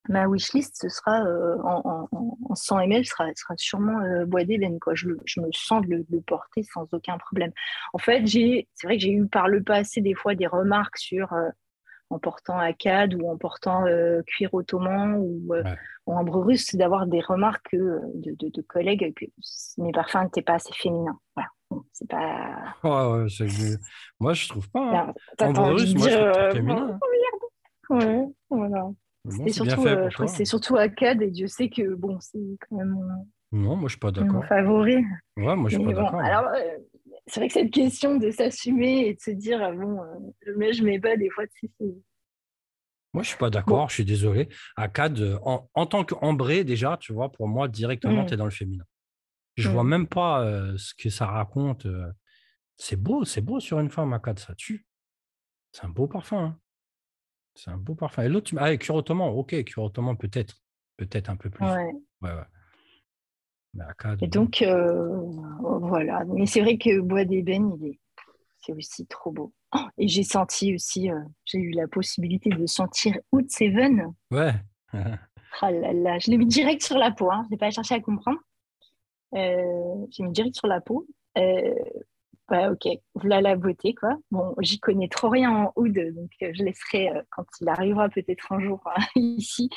[0.09, 4.43] ma wishlist, ce sera euh, en, en, en 100 ml, sera, sera sûrement euh, bois
[4.43, 4.77] d'ébène.
[4.93, 7.51] Je, je me sens de le, porter sans aucun problème.
[7.93, 11.33] En fait, c'est vrai que j'ai eu par le passé des fois des remarques sur
[11.33, 11.49] euh,
[12.11, 13.85] en portant Akkad ou en portant
[14.27, 15.63] cuir ottoman ou Ouais.
[16.05, 19.25] en ambre russe, d'avoir des remarques de, de, de collègues que
[19.77, 21.17] mes parfums n'étaient pas assez féminins.
[21.35, 21.49] Voilà.
[21.93, 22.75] C'est pas.
[22.83, 23.79] Ouais, ouais, c'est-
[24.19, 25.07] Moi, je trouve pas.
[25.07, 25.13] hein.
[25.47, 26.97] Envie russe, de moi, je dire, trouve euh,
[27.89, 27.95] oh.
[27.95, 28.83] Ouais, voilà.
[28.83, 28.95] Bon,
[29.31, 32.77] C'était c'est surtout, euh, je c'est surtout Akkad et Dieu sait que bon, c'est quand
[32.77, 34.45] même mon, Non, moi, je suis pas mon d'accord.
[34.45, 34.95] favori.
[35.37, 36.19] Ouais, moi, je suis Mais pas bon, d'accord.
[36.21, 36.23] hein.
[36.23, 36.77] alors, euh,
[37.27, 40.05] c'est vrai que cette question de s'assumer et de se dire, ah bon, euh,
[40.47, 41.95] je mets, je mets pas, des fois, tu sais, c'est-
[43.13, 44.47] Moi, je suis pas d'accord, je suis désolé.
[44.77, 48.25] Akkad, en, en tant qu'ambré, déjà, tu vois, pour moi, directement, Mm.
[48.27, 48.85] tu es dans le féminin.
[49.55, 49.73] Je Mm.
[49.73, 51.85] vois même pas euh, ce que ça raconte.
[52.77, 54.85] C'est beau, c'est beau sur une femme, Akkad, ça tue.
[55.71, 56.43] C'est un beau parfum.
[56.45, 56.59] hein.
[57.53, 58.23] C'est un beau parfum.
[58.23, 58.55] Et l'autre, tu...
[58.57, 60.55] ah, et ottoman, ok, cuir ottoman, peut-être.
[60.97, 61.65] Peut-être un peu plus.
[61.65, 61.91] ouais.
[62.21, 62.45] Ouais, ouais.
[63.73, 64.41] Mais Akkad, Et bon.
[64.41, 65.21] donc, euh,
[65.79, 66.23] voilà.
[66.27, 67.99] Mais c'est vrai que Bois d'ébène, il est,
[68.59, 69.53] c'est aussi trop beau.
[69.73, 74.13] Oh, et j'ai senti aussi, euh, j'ai eu la possibilité de sentir Out Seven.
[74.31, 74.53] Ouais.
[75.61, 77.43] Ah là là, je l'ai mis direct sur la peau, hein.
[77.45, 78.39] je n'ai pas cherché à comprendre.
[79.35, 81.07] Euh, j'ai mis direct sur la peau.
[81.37, 81.73] Euh,
[82.49, 84.17] ouais, ok, voilà la beauté, quoi.
[84.31, 88.09] Bon, j'y connais trop rien en oud, donc euh, je laisserai, euh, quand il arrivera
[88.09, 89.69] peut-être un jour hein, ici,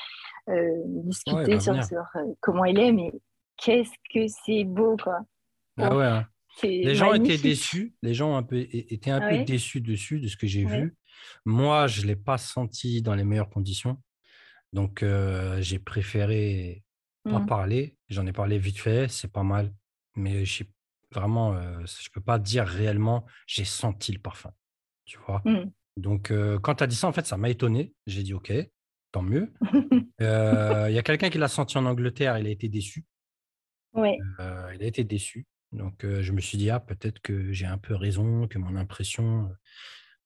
[0.48, 3.12] euh, il discuter sur, euh, comment il est, mais
[3.56, 5.20] qu'est-ce que c'est beau, quoi.
[5.78, 6.04] Ah Oh, ouais.
[6.04, 6.26] hein.
[6.62, 7.94] Les gens étaient déçus.
[8.02, 10.96] Les gens un peu, étaient un Ah peu déçus dessus de ce que j'ai vu.
[11.44, 13.98] Moi, je ne l'ai pas senti dans les meilleures conditions.
[14.72, 15.04] Donc,
[15.58, 16.84] j'ai préféré
[17.24, 17.46] pas Mm.
[17.46, 17.96] parler.
[18.14, 19.72] J'en ai parlé vite fait, c'est pas mal.
[20.14, 20.70] Mais j'ai
[21.10, 24.52] vraiment, euh, je ne peux pas dire réellement, j'ai senti le parfum.
[25.04, 25.42] tu vois?
[25.44, 25.70] Mm.
[25.96, 27.92] Donc, euh, quand tu as dit ça, en fait, ça m'a étonné.
[28.06, 28.52] J'ai dit, OK,
[29.12, 29.52] tant mieux.
[30.20, 33.04] Euh, Il y a quelqu'un qui l'a senti en Angleterre, il a été déçu.
[33.96, 35.44] Euh, il a été déçu.
[35.72, 39.50] Donc, je me suis dit, ah, peut-être que j'ai un peu raison, que mon impression.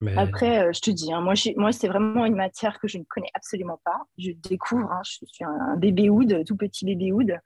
[0.01, 1.35] Mais Après, euh, je te dis, hein, moi,
[1.73, 4.01] c'est vraiment une matière que je ne connais absolument pas.
[4.17, 7.37] Je découvre, hein, je suis un, bébé Oud, tout petit bébé Oud.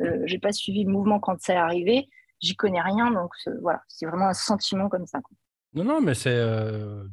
[0.00, 2.08] Euh, j'ai pas suivi le mouvement quand ça est arrivé.
[2.40, 5.20] J'y connais rien, donc euh, voilà, c'est vraiment un sentiment comme ça.
[5.20, 5.34] quoi.
[5.74, 7.04] non, non, mais c'est euh,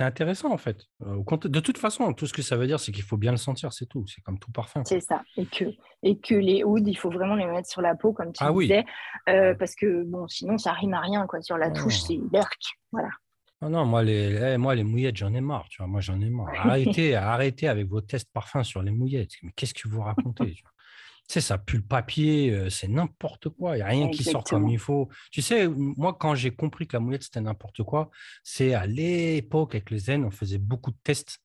[0.00, 0.84] intéressant, en fait.
[1.00, 3.72] De toute façon, tout ce que ça veut dire, c'est qu'il faut bien le sentir,
[3.72, 4.04] c'est tout.
[4.06, 4.82] C'est comme tout parfum.
[4.84, 5.22] C'est ça.
[5.36, 5.64] Et que,
[6.02, 8.52] et que les Ouds, il faut vraiment les mettre sur la peau, comme tu Ah
[8.52, 8.64] oui.
[8.66, 8.84] disais,
[9.28, 11.26] euh, parce que bon, sinon, ça rime à rien.
[11.26, 11.40] Quoi.
[11.40, 12.06] Sur la touche, Oh.
[12.08, 12.58] c'est l'erc.
[12.92, 13.08] Voilà.
[13.62, 15.68] Ah non, moi les, eh, moi, les mouillettes, j'en ai marre.
[15.68, 16.48] Tu vois, moi, j'en ai marre.
[16.56, 19.32] Arrêtez, arrêtez avec vos tests parfums sur les mouillettes.
[19.42, 20.70] Mais qu'est-ce que vous racontez tu vois?
[21.28, 23.74] Tu sais, ça pue le papier, euh, c'est n'importe quoi.
[23.76, 25.08] Il n'y a rien qui sort comme il faut.
[25.30, 28.10] Tu sais, moi, quand j'ai compris que la mouillette, c'était n'importe quoi,
[28.42, 31.38] c'est à l'époque, avec les zen, on faisait beaucoup de tests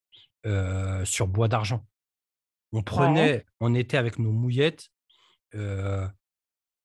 [0.47, 1.86] euh, sur bois d'argent.
[2.72, 4.89] On prenait, on était avec nos mouillettes.
[5.53, 6.07] euh,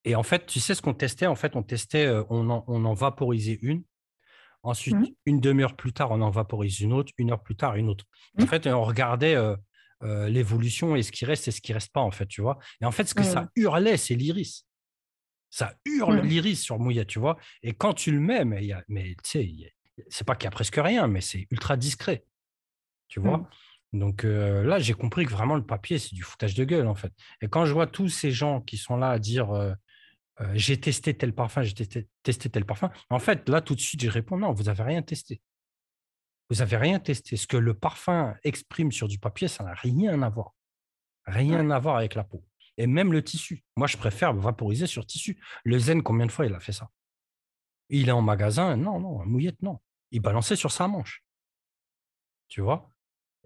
[0.05, 1.27] et en fait, tu sais ce qu'on testait?
[1.27, 3.83] En fait, on testait, on en, on en vaporisait une.
[4.63, 5.15] Ensuite, Mhm.
[5.27, 7.13] une demi-heure plus tard, on en vaporise une autre.
[7.19, 8.05] Une heure plus tard, une autre.
[8.39, 8.47] En Mhm.
[8.47, 9.57] fait, on regardait euh,
[10.03, 12.59] euh, l'évolution et ce qui reste et ce qui reste pas, en fait, tu vois.
[12.81, 13.51] Et en fait, ce que ça Mhm.
[13.57, 14.67] hurlait, c'est l'iris.
[15.51, 17.37] Ça hurle l'iris sur mouillette, tu vois.
[17.63, 19.75] Et quand tu le mets, mais, il y a- mais tu sais,
[20.09, 22.25] c'est pas qu'il y a presque rien, mais c'est ultra discret,
[23.09, 23.49] tu vois.
[23.93, 26.95] Donc euh, là, j'ai compris que vraiment le papier, c'est du foutage de gueule, en
[26.95, 27.13] fait.
[27.43, 29.53] Et quand je vois tous ces gens qui sont là à dire
[30.41, 33.81] euh, j'ai testé tel parfum, j'ai testé, testé tel parfum, en fait, là, tout de
[33.81, 35.41] suite, je réponds non, vous n'avez rien testé.
[36.49, 37.37] Vous n'avez rien testé.
[37.37, 40.55] Ce que le parfum exprime sur du papier, ça n'a rien à voir.
[41.27, 42.45] Rien à voir avec la peau.
[42.77, 43.63] Et même le tissu.
[43.77, 45.41] Moi, je préfère vaporiser sur tissu.
[45.65, 46.91] Le zen, combien de fois il a fait ça?
[47.89, 49.79] Il est en magasin, non, non, mouillette, non.
[50.11, 51.25] Il balançait sur sa manche.
[52.49, 52.91] Tu vois?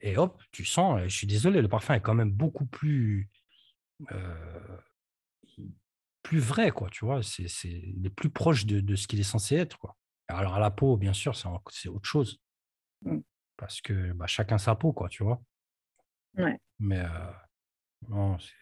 [0.00, 3.30] Et hop, tu sens, je suis désolé, le parfum est quand même beaucoup plus,
[4.12, 4.78] euh,
[6.24, 7.22] plus vrai, quoi, tu vois?
[7.22, 9.96] C'est, c'est, il est plus proche de, de ce qu'il est censé être, quoi.
[10.28, 12.40] Alors, à la peau, bien sûr, c'est, c'est autre chose.
[13.04, 13.20] Mm.
[13.56, 15.42] Parce que bah, chacun sa peau, quoi, tu vois?
[16.38, 16.58] Ouais.
[16.80, 17.32] Mais euh,
[18.08, 18.52] non, c'est-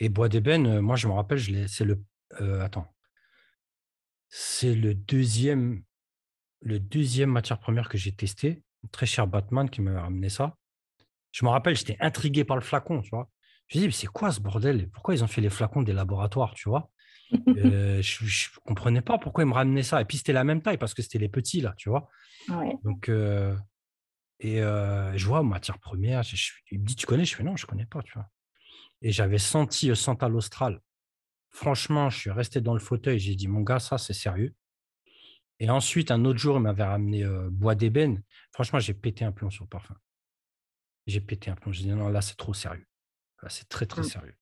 [0.00, 2.02] Et Bois d'ébène, euh, moi, je me rappelle, je l'ai- c'est le.
[2.40, 2.94] euh, attends.
[4.28, 5.82] C'est le deuxième,
[6.62, 8.62] le deuxième matière première que j'ai testé.
[8.92, 10.56] Très cher Batman qui m'avait ramené ça.
[11.32, 13.30] Je me rappelle, j'étais intrigué par le flacon, tu vois?
[13.68, 14.88] Je me dis, mais c'est quoi ce bordel?
[14.90, 16.90] Pourquoi ils ont fait les flacons des laboratoires, tu vois?
[17.56, 20.00] Euh, Je ne comprenais pas pourquoi ils me ramenaient ça.
[20.00, 22.08] Et puis, c'était la même taille parce que c'était les petits, là, tu vois?
[22.48, 22.76] Ouais.
[22.84, 23.56] Donc, euh,
[24.40, 26.22] et euh, je vois matière première.
[26.24, 28.28] je- je- il me dit, tu connais Je fais non, je connais pas, tu vois.
[29.02, 30.80] Et j'avais senti euh, Santal Austral.
[31.50, 33.18] Franchement, je suis resté dans le fauteuil.
[33.20, 34.54] J'ai dit, mon gars, ça, c'est sérieux.
[35.60, 38.22] Et ensuite, un autre jour, il m'avait ramené Bois d'ébène.
[38.52, 39.96] Franchement, j'ai pété un plomb sur le parfum.
[41.06, 41.72] J'ai pété un plomb.
[41.72, 42.86] J'ai dit, non, là, c'est trop sérieux.
[43.44, 44.04] Là, c'est très, très Mm.
[44.04, 44.34] sérieux.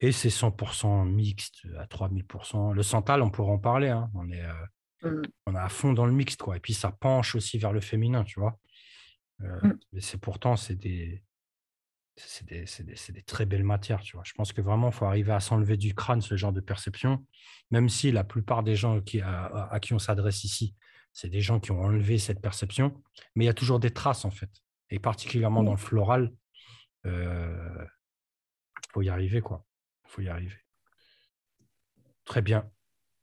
[0.00, 2.72] Et c'est 100% mixte euh, à 3000%.
[2.72, 3.88] Le Santal, on pourra en parler.
[3.88, 4.08] hein.
[4.14, 4.42] On est.
[4.44, 4.52] euh,
[5.02, 5.22] Mm.
[5.46, 6.56] on est à fond dans le mixte, quoi.
[6.56, 8.58] Et puis ça penche aussi vers le féminin, tu vois.
[9.42, 9.78] Euh, Mm.
[9.92, 11.22] Mais c'est pourtant, c'est des,
[12.16, 14.22] c'est des, c'est des- des très belles matières, tu vois.
[14.24, 17.26] Je pense que vraiment, il faut arriver à s'enlever du crâne ce genre de perception,
[17.70, 20.74] même si la plupart des gens qui, à, à- à qui on s'adresse ici,
[21.12, 23.02] c'est des gens qui ont enlevé cette perception,
[23.34, 24.50] mais il y a toujours des traces, en fait.
[24.90, 26.32] Et particulièrement dans le floral,
[28.96, 29.62] faut y arriver, quoi.
[30.06, 30.56] Il faut y arriver.
[32.24, 32.70] Très bien.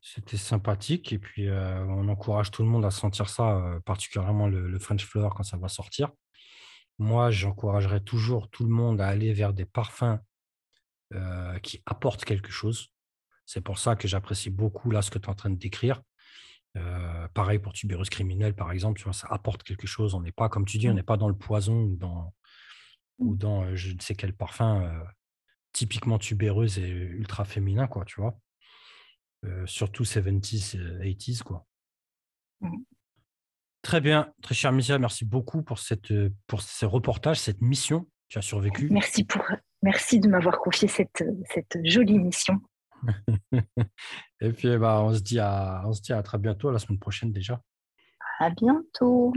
[0.00, 1.12] C'était sympathique.
[1.12, 4.78] Et puis, euh, on encourage tout le monde à sentir ça, euh, particulièrement le, le
[4.78, 6.12] French Flower quand ça va sortir.
[6.98, 10.20] Moi, j'encouragerais toujours tout le monde à aller vers des parfums
[11.12, 12.92] euh, qui apportent quelque chose.
[13.44, 16.02] C'est pour ça que j'apprécie beaucoup là ce que tu es en train de décrire.
[17.34, 20.14] Pareil pour Tuberus criminel, par exemple, tu vois, ça apporte quelque chose.
[20.14, 20.96] On n'est pas, comme tu dis, on Mm.
[20.96, 22.32] n'est pas dans le poison ou dans,
[23.18, 25.04] ou dans je ne sais quel parfum
[25.74, 28.38] typiquement tubéreuse et ultra féminin, quoi, tu vois.
[29.44, 31.66] Euh, surtout 70s, euh, 80s, quoi.
[32.60, 32.78] Mm.
[33.82, 38.08] Très bien, très cher Misia, merci beaucoup pour, cette, euh, pour ce reportage, cette mission.
[38.28, 38.88] Tu as survécu.
[38.90, 39.44] Merci, pour,
[39.82, 41.22] merci de m'avoir confié cette,
[41.52, 42.58] cette jolie mission.
[44.40, 46.98] Et puis, bah, on, se dit à, on se dit à très bientôt, la semaine
[46.98, 47.60] prochaine déjà.
[48.38, 49.34] À bientôt.